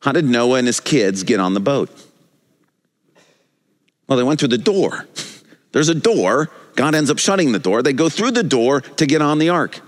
How 0.00 0.10
did 0.10 0.24
Noah 0.24 0.58
and 0.58 0.66
his 0.66 0.80
kids 0.80 1.22
get 1.22 1.38
on 1.38 1.54
the 1.54 1.60
boat? 1.60 1.90
Well, 4.08 4.18
they 4.18 4.24
went 4.24 4.40
through 4.40 4.48
the 4.48 4.58
door. 4.58 5.06
There's 5.72 5.88
a 5.88 5.94
door 5.94 6.50
God 6.74 6.94
ends 6.94 7.10
up 7.10 7.18
shutting 7.18 7.52
the 7.52 7.58
door. 7.58 7.82
They 7.82 7.92
go 7.92 8.08
through 8.08 8.32
the 8.32 8.42
door 8.42 8.80
to 8.80 9.06
get 9.06 9.22
on 9.22 9.38
the 9.38 9.50
ark. 9.50 9.80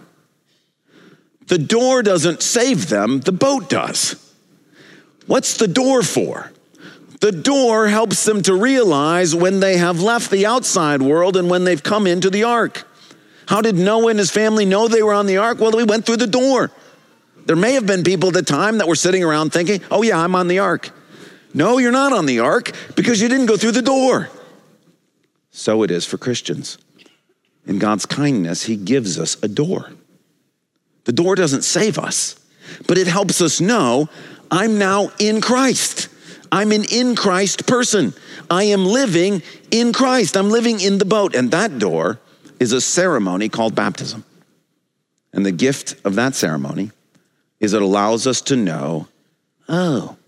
The 1.46 1.58
door 1.58 2.02
doesn't 2.02 2.42
save 2.42 2.88
them, 2.88 3.20
the 3.20 3.32
boat 3.32 3.68
does. 3.68 4.16
What's 5.26 5.56
the 5.56 5.68
door 5.68 6.02
for? 6.02 6.52
The 7.20 7.32
door 7.32 7.88
helps 7.88 8.24
them 8.24 8.42
to 8.42 8.54
realize 8.54 9.34
when 9.34 9.60
they 9.60 9.78
have 9.78 10.00
left 10.00 10.30
the 10.30 10.46
outside 10.46 11.02
world 11.02 11.36
and 11.36 11.48
when 11.48 11.64
they've 11.64 11.82
come 11.82 12.06
into 12.06 12.30
the 12.30 12.44
ark. 12.44 12.86
How 13.46 13.60
did 13.60 13.76
Noah 13.76 14.08
and 14.08 14.18
his 14.18 14.30
family 14.30 14.64
know 14.64 14.88
they 14.88 15.02
were 15.02 15.14
on 15.14 15.26
the 15.26 15.38
ark? 15.38 15.60
Well, 15.60 15.72
we 15.72 15.84
went 15.84 16.04
through 16.04 16.18
the 16.18 16.26
door. 16.26 16.70
There 17.46 17.56
may 17.56 17.72
have 17.74 17.86
been 17.86 18.02
people 18.02 18.28
at 18.28 18.34
the 18.34 18.42
time 18.42 18.78
that 18.78 18.88
were 18.88 18.96
sitting 18.96 19.22
around 19.22 19.52
thinking, 19.52 19.80
oh, 19.90 20.02
yeah, 20.02 20.18
I'm 20.18 20.34
on 20.34 20.48
the 20.48 20.58
ark. 20.58 20.90
No, 21.54 21.78
you're 21.78 21.92
not 21.92 22.12
on 22.12 22.26
the 22.26 22.40
ark 22.40 22.72
because 22.96 23.20
you 23.22 23.28
didn't 23.28 23.46
go 23.46 23.56
through 23.56 23.72
the 23.72 23.82
door. 23.82 24.28
So 25.56 25.82
it 25.82 25.90
is 25.90 26.04
for 26.04 26.18
Christians. 26.18 26.76
In 27.66 27.78
God's 27.78 28.04
kindness, 28.04 28.64
He 28.64 28.76
gives 28.76 29.18
us 29.18 29.42
a 29.42 29.48
door. 29.48 29.90
The 31.04 31.12
door 31.12 31.34
doesn't 31.34 31.62
save 31.62 31.98
us, 31.98 32.36
but 32.86 32.98
it 32.98 33.06
helps 33.06 33.40
us 33.40 33.58
know 33.58 34.10
I'm 34.50 34.78
now 34.78 35.10
in 35.18 35.40
Christ. 35.40 36.08
I'm 36.52 36.72
an 36.72 36.84
in 36.92 37.16
Christ 37.16 37.66
person. 37.66 38.12
I 38.50 38.64
am 38.64 38.84
living 38.84 39.42
in 39.70 39.94
Christ. 39.94 40.36
I'm 40.36 40.50
living 40.50 40.78
in 40.78 40.98
the 40.98 41.06
boat. 41.06 41.34
And 41.34 41.50
that 41.52 41.78
door 41.78 42.20
is 42.60 42.72
a 42.72 42.80
ceremony 42.80 43.48
called 43.48 43.74
baptism. 43.74 44.24
And 45.32 45.46
the 45.46 45.52
gift 45.52 45.96
of 46.04 46.16
that 46.16 46.34
ceremony 46.34 46.90
is 47.60 47.72
it 47.72 47.80
allows 47.80 48.26
us 48.26 48.42
to 48.42 48.56
know, 48.56 49.08
oh, 49.70 50.18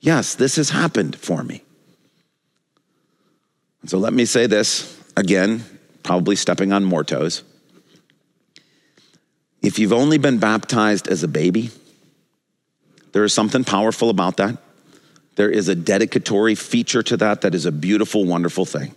yes, 0.00 0.34
this 0.34 0.56
has 0.56 0.68
happened 0.68 1.16
for 1.16 1.42
me. 1.42 1.62
So 3.86 3.98
let 3.98 4.12
me 4.12 4.24
say 4.24 4.46
this 4.46 5.00
again, 5.16 5.64
probably 6.02 6.36
stepping 6.36 6.72
on 6.72 6.84
more 6.84 7.04
toes. 7.04 7.42
If 9.62 9.78
you've 9.78 9.92
only 9.92 10.18
been 10.18 10.38
baptized 10.38 11.08
as 11.08 11.22
a 11.22 11.28
baby, 11.28 11.70
there 13.12 13.24
is 13.24 13.32
something 13.32 13.64
powerful 13.64 14.10
about 14.10 14.36
that. 14.36 14.58
There 15.36 15.50
is 15.50 15.68
a 15.68 15.74
dedicatory 15.74 16.54
feature 16.54 17.02
to 17.04 17.16
that 17.18 17.42
that 17.42 17.54
is 17.54 17.66
a 17.66 17.72
beautiful, 17.72 18.24
wonderful 18.24 18.64
thing. 18.64 18.94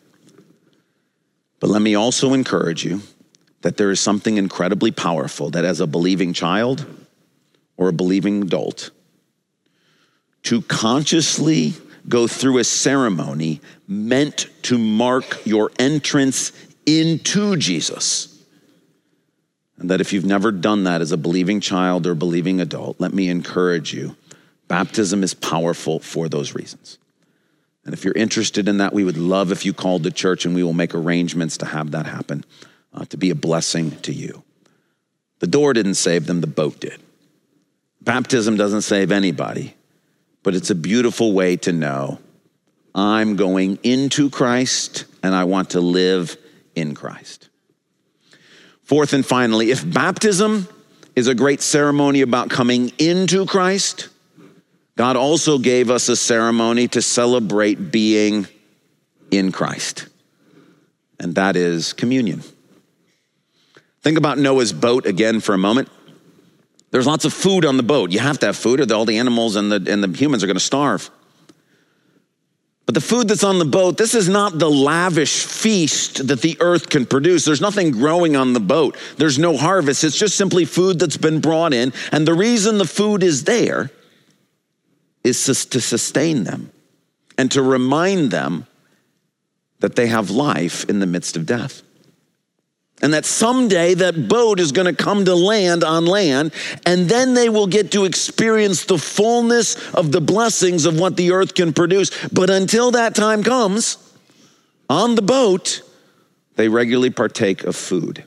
But 1.60 1.70
let 1.70 1.82
me 1.82 1.96
also 1.96 2.34
encourage 2.34 2.86
you 2.86 3.02
that 3.62 3.78
there 3.78 3.92
is 3.92 4.00
something 4.00 4.38
incredibly 4.38 4.92
powerful 4.92 5.50
that 5.52 5.66
as 5.66 5.82
a 5.82 5.88
believing 5.88 6.34
child 6.34 6.86
or 7.78 7.90
a 7.90 7.94
believing 7.94 8.44
adult, 8.44 8.92
to 10.44 10.62
consciously 10.64 11.74
go 12.10 12.28
through 12.28 12.58
a 12.58 12.64
ceremony 12.64 13.62
meant 13.88 14.48
to 14.64 14.78
mark 14.78 15.46
your 15.46 15.72
entrance 15.80 16.52
into 16.86 17.56
Jesus. 17.56 18.44
And 19.78 19.90
that 19.90 20.02
if 20.02 20.12
you've 20.12 20.26
never 20.26 20.52
done 20.52 20.84
that 20.84 21.00
as 21.00 21.14
a 21.14 21.18
believing 21.18 21.62
child 21.62 22.06
or 22.06 22.16
believing 22.16 22.60
adult, 22.60 23.00
let 23.00 23.14
me 23.14 23.30
encourage 23.30 23.94
you 23.94 24.18
Baptism 24.70 25.24
is 25.24 25.34
powerful 25.34 26.00
for 26.00 26.30
those 26.30 26.56
reasons. 26.56 27.00
And 27.84 27.94
if 27.94 28.06
you're 28.06 28.14
interested 28.14 28.70
in 28.70 28.78
that, 28.78 28.94
we 28.94 29.04
would 29.04 29.18
love 29.18 29.52
if 29.52 29.66
you 29.66 29.74
called 29.74 30.04
the 30.04 30.12
church 30.12 30.46
and 30.46 30.54
we 30.54 30.64
will 30.64 30.74
make 30.74 30.94
arrangements 30.94 31.58
to 31.58 31.66
have 31.66 31.92
that 31.92 32.06
happen, 32.06 32.46
uh, 32.94 33.04
to 33.06 33.18
be 33.18 33.32
a 33.32 33.36
blessing 33.36 33.92
to 34.02 34.14
you. 34.14 34.44
The 35.40 35.48
door 35.48 35.74
didn't 35.74 35.96
save 35.96 36.28
them, 36.28 36.42
the 36.42 36.48
boat 36.48 36.80
did. 36.80 37.02
Baptism 38.02 38.58
doesn't 38.58 38.84
save 38.84 39.12
anybody, 39.12 39.74
but 40.44 40.56
it's 40.56 40.70
a 40.70 40.76
beautiful 40.76 41.34
way 41.34 41.56
to 41.58 41.72
know 41.72 42.20
I'm 42.96 43.36
going 43.36 43.80
into 43.84 44.30
Christ 44.30 45.06
and 45.22 45.36
I 45.36 45.44
want 45.44 45.72
to 45.72 45.82
live 45.82 46.38
in 46.76 46.96
Christ. 46.96 47.50
Fourth 48.84 49.14
and 49.14 49.26
finally, 49.26 49.72
if 49.72 49.88
baptism 49.88 50.68
is 51.16 51.28
a 51.28 51.36
great 51.36 51.62
ceremony 51.62 52.22
about 52.22 52.50
coming 52.50 52.92
into 52.98 53.46
Christ, 53.46 54.10
God 54.96 55.16
also 55.16 55.60
gave 55.60 55.90
us 55.90 56.10
a 56.10 56.16
ceremony 56.16 56.88
to 56.90 57.02
celebrate 57.02 57.92
being 57.92 58.48
in 59.32 59.52
Christ, 59.52 60.08
and 61.20 61.36
that 61.36 61.56
is 61.56 61.94
communion. 61.94 62.42
Think 64.02 64.18
about 64.18 64.38
Noah's 64.38 64.74
boat 64.74 65.06
again 65.06 65.40
for 65.40 65.54
a 65.54 65.58
moment. 65.58 65.90
There's 66.92 67.08
lots 67.08 67.26
of 67.26 67.34
food 67.34 67.66
on 67.66 67.78
the 67.78 67.84
boat. 67.84 68.12
You 68.12 68.20
have 68.20 68.40
to 68.40 68.48
have 68.48 68.58
food, 68.58 68.80
or 68.80 68.94
all 68.94 69.06
the 69.06 69.18
animals 69.18 69.56
and 69.56 69.72
the, 69.72 69.92
and 69.92 70.04
the 70.04 70.18
humans 70.18 70.44
are 70.44 70.48
going 70.48 70.56
to 70.56 70.60
starve. 70.60 71.10
But 72.86 72.96
the 72.96 73.02
food 73.02 73.28
that's 73.28 73.44
on 73.44 73.60
the 73.60 73.66
boat, 73.66 73.98
this 73.98 74.16
is 74.16 74.28
not 74.28 74.58
the 74.58 74.70
lavish 74.70 75.46
feast 75.46 76.28
that 76.28 76.42
the 76.42 76.58
earth 76.60 76.90
can 76.90 77.06
produce. 77.06 77.46
There's 77.46 77.62
nothing 77.62 77.92
growing 77.92 78.36
on 78.36 78.54
the 78.54 78.60
boat, 78.60 78.98
there's 79.18 79.38
no 79.38 79.56
harvest. 79.58 80.04
It's 80.04 80.18
just 80.18 80.36
simply 80.36 80.66
food 80.66 80.98
that's 80.98 81.18
been 81.18 81.40
brought 81.40 81.72
in. 81.72 81.94
And 82.12 82.28
the 82.28 82.34
reason 82.34 82.80
the 82.80 82.86
food 82.86 83.22
is 83.22 83.44
there 83.44 83.92
is 85.24 85.46
to 85.46 85.80
sustain 85.80 86.46
them 86.46 86.72
and 87.38 87.52
to 87.52 87.62
remind 87.62 88.32
them 88.32 88.66
that 89.82 89.96
they 89.96 90.08
have 90.08 90.32
life 90.32 90.90
in 90.90 91.00
the 91.00 91.06
midst 91.06 91.38
of 91.38 91.46
death. 91.46 91.84
And 93.02 93.14
that 93.14 93.26
someday 93.26 93.94
that 93.94 94.28
boat 94.28 94.60
is 94.60 94.74
going 94.74 94.94
to 94.94 95.04
come 95.04 95.24
to 95.26 95.36
land 95.36 95.84
on 95.84 96.06
land, 96.06 96.54
and 96.86 97.08
then 97.08 97.34
they 97.34 97.48
will 97.48 97.68
get 97.68 97.92
to 97.94 98.06
experience 98.06 98.86
the 98.86 98.98
fullness 98.98 99.78
of 99.94 100.12
the 100.12 100.20
blessings 100.20 100.86
of 100.86 101.00
what 101.00 101.16
the 101.16 101.32
earth 101.32 101.54
can 101.56 101.72
produce. 101.72 102.12
But 102.28 102.50
until 102.50 102.92
that 102.92 103.16
time 103.16 103.42
comes, 103.44 103.98
on 104.90 105.16
the 105.16 105.22
boat, 105.22 105.82
they 106.56 106.68
regularly 106.68 107.10
partake 107.10 107.64
of 107.64 107.76
food 107.76 108.26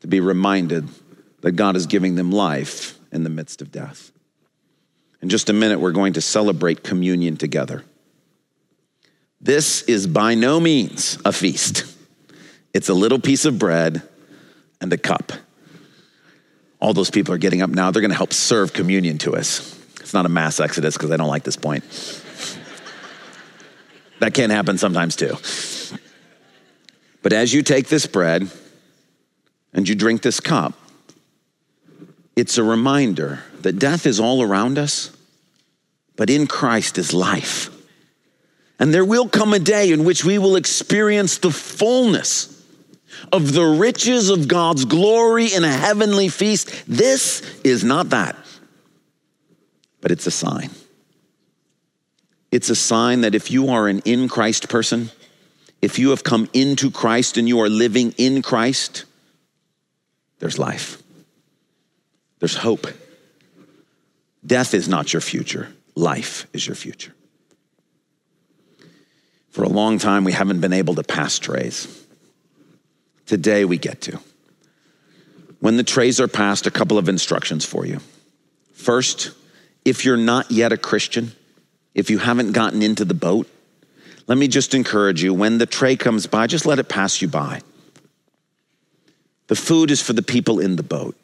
to 0.00 0.06
be 0.06 0.20
reminded 0.20 0.88
that 1.42 1.52
God 1.52 1.76
is 1.76 1.86
giving 1.86 2.14
them 2.14 2.30
life 2.30 2.98
in 3.12 3.24
the 3.24 3.30
midst 3.30 3.60
of 3.60 3.70
death. 3.70 4.10
In 5.20 5.28
just 5.28 5.50
a 5.50 5.52
minute, 5.52 5.80
we're 5.80 5.92
going 5.92 6.14
to 6.14 6.20
celebrate 6.20 6.82
communion 6.82 7.36
together. 7.36 7.84
This 9.40 9.82
is 9.82 10.06
by 10.06 10.34
no 10.34 10.60
means 10.60 11.18
a 11.24 11.32
feast, 11.32 11.84
it's 12.74 12.88
a 12.88 12.94
little 12.94 13.20
piece 13.20 13.44
of 13.44 13.58
bread 13.58 14.02
and 14.80 14.92
a 14.92 14.98
cup. 14.98 15.32
All 16.80 16.92
those 16.92 17.10
people 17.10 17.32
are 17.32 17.38
getting 17.38 17.62
up 17.62 17.70
now. 17.70 17.90
They're 17.90 18.02
going 18.02 18.10
to 18.10 18.16
help 18.16 18.32
serve 18.32 18.72
communion 18.72 19.16
to 19.18 19.36
us. 19.36 19.80
It's 20.00 20.12
not 20.12 20.26
a 20.26 20.28
mass 20.28 20.60
exodus 20.60 20.96
because 20.96 21.10
I 21.12 21.16
don't 21.16 21.28
like 21.28 21.44
this 21.44 21.56
point. 21.56 21.84
that 24.18 24.34
can 24.34 24.50
happen 24.50 24.76
sometimes 24.76 25.16
too. 25.16 25.36
But 27.22 27.32
as 27.32 27.54
you 27.54 27.62
take 27.62 27.88
this 27.88 28.06
bread 28.06 28.50
and 29.72 29.88
you 29.88 29.94
drink 29.94 30.20
this 30.20 30.40
cup, 30.40 30.74
it's 32.36 32.58
a 32.58 32.64
reminder 32.64 33.42
that 33.62 33.78
death 33.78 34.04
is 34.04 34.20
all 34.20 34.42
around 34.42 34.76
us, 34.76 35.10
but 36.16 36.28
in 36.28 36.46
Christ 36.46 36.98
is 36.98 37.14
life. 37.14 37.70
And 38.78 38.92
there 38.92 39.04
will 39.04 39.28
come 39.28 39.54
a 39.54 39.58
day 39.58 39.92
in 39.92 40.04
which 40.04 40.24
we 40.24 40.36
will 40.36 40.56
experience 40.56 41.38
the 41.38 41.50
fullness 41.50 42.53
of 43.32 43.52
the 43.52 43.64
riches 43.64 44.30
of 44.30 44.48
God's 44.48 44.84
glory 44.84 45.52
in 45.52 45.64
a 45.64 45.72
heavenly 45.72 46.28
feast. 46.28 46.84
This 46.86 47.42
is 47.62 47.84
not 47.84 48.10
that, 48.10 48.36
but 50.00 50.10
it's 50.10 50.26
a 50.26 50.30
sign. 50.30 50.70
It's 52.50 52.70
a 52.70 52.76
sign 52.76 53.22
that 53.22 53.34
if 53.34 53.50
you 53.50 53.70
are 53.70 53.88
an 53.88 54.00
in 54.04 54.28
Christ 54.28 54.68
person, 54.68 55.10
if 55.82 55.98
you 55.98 56.10
have 56.10 56.22
come 56.22 56.48
into 56.52 56.90
Christ 56.90 57.36
and 57.36 57.48
you 57.48 57.60
are 57.60 57.68
living 57.68 58.14
in 58.16 58.42
Christ, 58.42 59.04
there's 60.38 60.58
life, 60.58 61.02
there's 62.38 62.56
hope. 62.56 62.86
Death 64.46 64.74
is 64.74 64.88
not 64.88 65.12
your 65.12 65.20
future, 65.20 65.72
life 65.94 66.46
is 66.52 66.66
your 66.66 66.76
future. 66.76 67.14
For 69.50 69.62
a 69.62 69.68
long 69.68 69.98
time, 69.98 70.24
we 70.24 70.32
haven't 70.32 70.60
been 70.60 70.72
able 70.72 70.96
to 70.96 71.04
pass 71.04 71.38
trays. 71.38 72.03
Today, 73.26 73.64
we 73.64 73.78
get 73.78 74.00
to. 74.02 74.20
When 75.60 75.76
the 75.76 75.82
trays 75.82 76.20
are 76.20 76.28
passed, 76.28 76.66
a 76.66 76.70
couple 76.70 76.98
of 76.98 77.08
instructions 77.08 77.64
for 77.64 77.86
you. 77.86 78.00
First, 78.74 79.30
if 79.84 80.04
you're 80.04 80.16
not 80.16 80.50
yet 80.50 80.72
a 80.72 80.76
Christian, 80.76 81.32
if 81.94 82.10
you 82.10 82.18
haven't 82.18 82.52
gotten 82.52 82.82
into 82.82 83.04
the 83.04 83.14
boat, 83.14 83.48
let 84.26 84.38
me 84.38 84.48
just 84.48 84.74
encourage 84.74 85.22
you 85.22 85.32
when 85.32 85.58
the 85.58 85.66
tray 85.66 85.96
comes 85.96 86.26
by, 86.26 86.46
just 86.46 86.66
let 86.66 86.78
it 86.78 86.88
pass 86.88 87.22
you 87.22 87.28
by. 87.28 87.60
The 89.46 89.56
food 89.56 89.90
is 89.90 90.02
for 90.02 90.14
the 90.14 90.22
people 90.22 90.60
in 90.60 90.76
the 90.76 90.82
boat. 90.82 91.16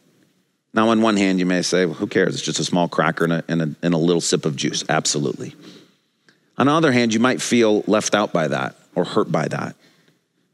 Now, 0.73 0.91
on 0.91 1.03
one 1.03 1.17
hand, 1.17 1.41
you 1.41 1.47
may 1.47 1.63
say, 1.63 1.87
well, 1.87 1.95
who 1.95 2.07
cares? 2.07 2.35
It's 2.35 2.45
just 2.45 2.61
a 2.61 2.65
small 2.65 2.89
cracker 2.89 3.25
and 3.25 3.33
a, 3.33 3.45
and, 3.49 3.63
a, 3.63 3.75
and 3.83 3.95
a 3.95 3.99
little 3.99 4.21
sip 4.21 4.45
of 4.45 4.57
juice. 4.57 4.85
Absolutely. 4.89 5.55
On 6.59 6.67
the 6.67 6.73
other 6.73 6.93
hand, 6.93 7.13
you 7.13 7.21
might 7.21 7.41
feel 7.41 7.83
left 7.87 8.15
out 8.15 8.33
by 8.33 8.49
that 8.49 8.77
or 8.95 9.05
hurt 9.05 9.33
by 9.33 9.49
that. 9.49 9.75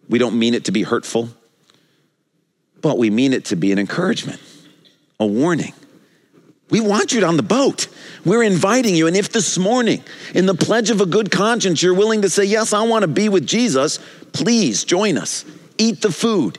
We 0.09 0.19
don't 0.19 0.39
mean 0.39 0.55
it 0.55 0.65
to 0.67 0.73
be 0.73 0.83
hurtful, 0.83 1.31
but 2.81 2.99
we 2.99 3.11
mean 3.11 3.33
it 3.33 3.47
to 3.47 3.57
be 3.57 3.73
an 3.73 3.79
encouragement, 3.79 4.41
a 5.19 5.27
warning. 5.27 5.73
We 6.69 6.81
want 6.81 7.13
you 7.13 7.25
on 7.25 7.37
the 7.37 7.43
boat. 7.43 7.89
We're 8.25 8.43
inviting 8.43 8.95
you. 8.95 9.07
And 9.07 9.17
if 9.17 9.31
this 9.31 9.57
morning, 9.57 10.03
in 10.35 10.47
the 10.47 10.55
pledge 10.55 10.91
of 10.91 11.01
a 11.01 11.07
good 11.07 11.31
conscience, 11.31 11.83
you're 11.83 11.95
willing 11.95 12.23
to 12.23 12.31
say, 12.31 12.45
Yes, 12.45 12.73
I 12.73 12.83
want 12.83 13.03
to 13.03 13.09
be 13.09 13.29
with 13.29 13.47
Jesus, 13.47 14.01
please 14.33 14.85
join 14.85 15.17
us. 15.17 15.45
Eat 15.79 16.03
the 16.03 16.11
food. 16.11 16.59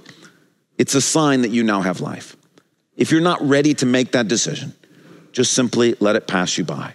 It's 0.77 0.95
a 0.95 1.01
sign 1.01 1.41
that 1.41 1.49
you 1.49 1.63
now 1.63 1.81
have 1.81 2.01
life. 2.01 2.37
If 2.95 3.11
you're 3.11 3.21
not 3.21 3.41
ready 3.41 3.73
to 3.75 3.85
make 3.85 4.13
that 4.13 4.27
decision, 4.27 4.73
just 5.31 5.53
simply 5.53 5.95
let 5.99 6.15
it 6.15 6.27
pass 6.27 6.57
you 6.57 6.63
by. 6.63 6.93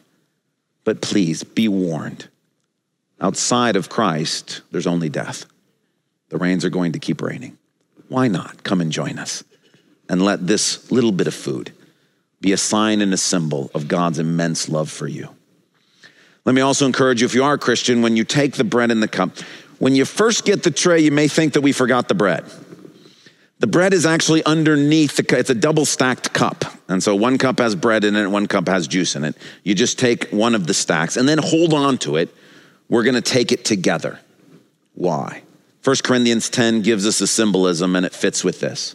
But 0.85 1.01
please 1.01 1.45
be 1.45 1.69
warned. 1.69 2.29
Outside 3.21 3.77
of 3.77 3.89
Christ, 3.89 4.63
there's 4.73 4.87
only 4.87 5.09
death. 5.09 5.45
The 6.33 6.39
rains 6.39 6.65
are 6.65 6.71
going 6.71 6.93
to 6.93 6.99
keep 6.99 7.21
raining. 7.21 7.59
Why 8.09 8.27
not 8.27 8.65
come 8.65 8.81
and 8.81 8.91
join 8.91 9.19
us 9.19 9.45
and 10.09 10.23
let 10.23 10.47
this 10.47 10.91
little 10.91 11.13
bit 11.13 11.27
of 11.27 11.35
food 11.35 11.73
be 12.41 12.53
a 12.53 12.57
sign 12.57 13.03
and 13.03 13.13
a 13.13 13.19
symbol 13.19 13.71
of 13.75 13.87
God's 13.87 14.19
immense 14.19 14.71
love 14.71 14.91
for 14.91 15.07
you? 15.07 15.29
Let 16.47 16.55
me 16.55 16.63
also 16.63 16.87
encourage 16.87 17.21
you 17.21 17.27
if 17.27 17.35
you 17.35 17.45
are 17.45 17.53
a 17.53 17.59
Christian, 17.59 18.01
when 18.01 18.17
you 18.17 18.25
take 18.25 18.55
the 18.55 18.65
bread 18.65 18.91
and 18.91 19.03
the 19.03 19.09
cup, 19.09 19.41
when 19.79 19.95
you 19.95 20.07
first 20.07 20.47
get 20.47 20.63
the 20.63 20.71
tray, 20.71 21.01
you 21.01 21.11
may 21.11 21.29
think 21.29 21.53
that 21.53 21.61
we 21.61 21.73
forgot 21.73 22.09
the 22.09 22.15
bread. 22.15 22.47
The 23.59 23.67
bread 23.67 23.93
is 23.93 24.07
actually 24.07 24.43
underneath 24.45 25.17
the 25.17 25.39
it's 25.39 25.51
a 25.51 25.55
double 25.55 25.85
stacked 25.85 26.33
cup. 26.33 26.65
And 26.89 27.03
so 27.03 27.15
one 27.15 27.37
cup 27.37 27.59
has 27.59 27.75
bread 27.75 28.05
in 28.05 28.17
it, 28.17 28.27
one 28.27 28.47
cup 28.47 28.69
has 28.69 28.89
juice 28.89 29.17
in 29.17 29.25
it. 29.25 29.37
You 29.65 29.75
just 29.75 29.99
take 29.99 30.31
one 30.31 30.55
of 30.55 30.67
the 30.67 30.73
stacks 30.73 31.19
and 31.19 31.29
then 31.29 31.37
hold 31.37 31.75
on 31.75 31.99
to 31.99 32.17
it. 32.17 32.35
We're 32.89 33.03
going 33.03 33.17
to 33.17 33.21
take 33.21 33.53
it 33.53 33.67
together. 33.67 34.19
Why? 34.95 35.43
1 35.85 35.97
Corinthians 36.05 36.49
10 36.49 36.83
gives 36.83 37.07
us 37.07 37.21
a 37.21 37.27
symbolism 37.27 37.97
and 37.97 38.07
it 38.07 38.13
fits 38.13 38.45
with 38.45 38.61
this. 38.61 38.95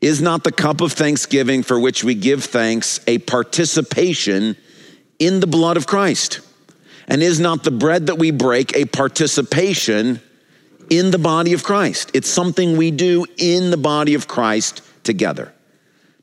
Is 0.00 0.20
not 0.20 0.44
the 0.44 0.52
cup 0.52 0.80
of 0.80 0.92
thanksgiving 0.92 1.62
for 1.62 1.78
which 1.78 2.02
we 2.02 2.14
give 2.14 2.44
thanks 2.44 3.00
a 3.06 3.18
participation 3.18 4.56
in 5.18 5.40
the 5.40 5.46
blood 5.46 5.76
of 5.76 5.86
Christ? 5.86 6.40
And 7.06 7.22
is 7.22 7.38
not 7.38 7.64
the 7.64 7.70
bread 7.70 8.06
that 8.06 8.18
we 8.18 8.30
break 8.30 8.74
a 8.74 8.86
participation 8.86 10.20
in 10.88 11.10
the 11.10 11.18
body 11.18 11.52
of 11.52 11.62
Christ? 11.62 12.10
It's 12.14 12.30
something 12.30 12.76
we 12.76 12.90
do 12.90 13.26
in 13.36 13.70
the 13.70 13.76
body 13.76 14.14
of 14.14 14.26
Christ 14.26 14.82
together. 15.04 15.52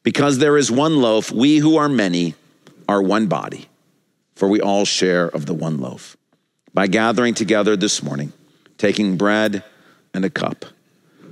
Because 0.04 0.38
there 0.38 0.58
is 0.58 0.72
one 0.72 1.02
loaf, 1.02 1.32
we 1.32 1.58
who 1.58 1.78
are 1.78 1.90
many 1.90 2.36
are 2.90 3.02
one 3.02 3.28
body, 3.28 3.68
for 4.36 4.48
we 4.48 4.60
all 4.60 4.86
share 4.86 5.28
of 5.28 5.46
the 5.46 5.54
one 5.54 5.80
loaf. 5.80 6.18
By 6.74 6.88
gathering 6.88 7.34
together 7.34 7.76
this 7.76 8.02
morning, 8.02 8.34
taking 8.78 9.18
bread 9.18 9.64
and 10.14 10.26
a 10.26 10.30
cup, 10.30 10.66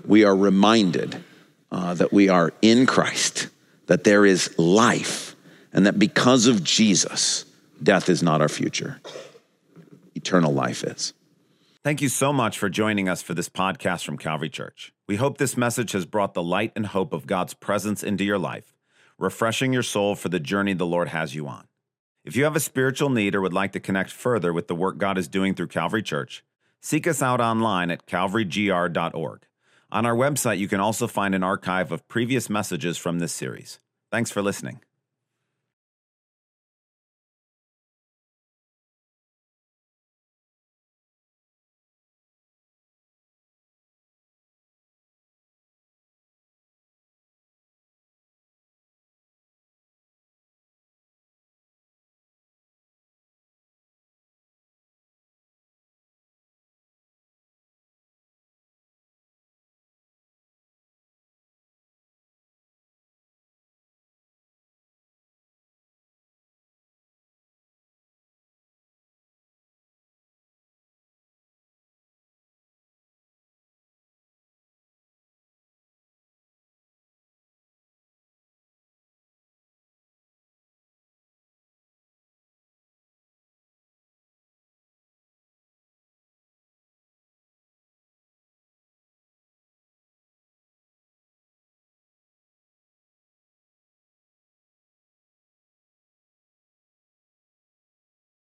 we 0.06 0.24
are 0.24 0.36
reminded 0.36 1.24
uh, 1.72 1.94
that 1.96 2.14
we 2.14 2.30
are 2.30 2.54
in 2.62 2.86
Christ, 2.86 3.50
that 3.88 4.04
there 4.04 4.26
is 4.26 4.58
life, 4.58 5.36
and 5.74 5.86
that 5.86 6.00
because 6.00 6.48
of 6.48 6.64
Jesus, 6.64 7.46
death 7.82 8.10
is 8.10 8.24
not 8.24 8.42
our 8.42 8.50
future. 8.50 9.02
Eternal 10.16 10.54
life 10.54 10.84
is. 10.84 11.14
Thank 11.84 12.02
you 12.02 12.10
so 12.10 12.34
much 12.34 12.58
for 12.58 12.70
joining 12.70 13.08
us 13.08 13.22
for 13.22 13.34
this 13.34 13.50
podcast 13.50 14.06
from 14.06 14.18
Calvary 14.18 14.50
Church. 14.50 14.92
We 15.08 15.18
hope 15.18 15.38
this 15.38 15.56
message 15.56 15.92
has 15.92 16.06
brought 16.06 16.34
the 16.34 16.42
light 16.42 16.72
and 16.76 16.88
hope 16.88 17.14
of 17.14 17.28
God's 17.28 17.54
presence 17.54 18.02
into 18.02 18.24
your 18.24 18.40
life, 18.40 18.74
refreshing 19.20 19.72
your 19.72 19.84
soul 19.84 20.16
for 20.16 20.30
the 20.30 20.40
journey 20.40 20.74
the 20.74 20.86
Lord 20.86 21.10
has 21.10 21.36
you 21.36 21.48
on. 21.48 21.68
If 22.24 22.36
you 22.36 22.44
have 22.46 22.56
a 22.56 22.60
spiritual 22.60 23.12
need 23.12 23.36
or 23.36 23.42
would 23.42 23.54
like 23.54 23.72
to 23.74 23.80
connect 23.80 24.10
further 24.10 24.52
with 24.52 24.68
the 24.68 24.74
work 24.74 24.98
God 24.98 25.20
is 25.20 25.28
doing 25.28 25.54
through 25.54 25.68
Calvary 25.68 26.02
Church, 26.02 26.44
seek 26.82 27.08
us 27.08 27.22
out 27.22 27.42
online 27.42 27.92
at 27.92 28.06
calvarygr.org. 28.06 29.46
On 29.92 30.06
our 30.06 30.16
website, 30.16 30.58
you 30.58 30.68
can 30.68 30.80
also 30.80 31.08
find 31.08 31.36
an 31.36 31.44
archive 31.44 31.92
of 31.92 32.08
previous 32.08 32.50
messages 32.50 32.98
from 32.98 33.20
this 33.20 33.34
series. 33.34 33.80
Thanks 34.12 34.32
for 34.32 34.42
listening. 34.42 34.85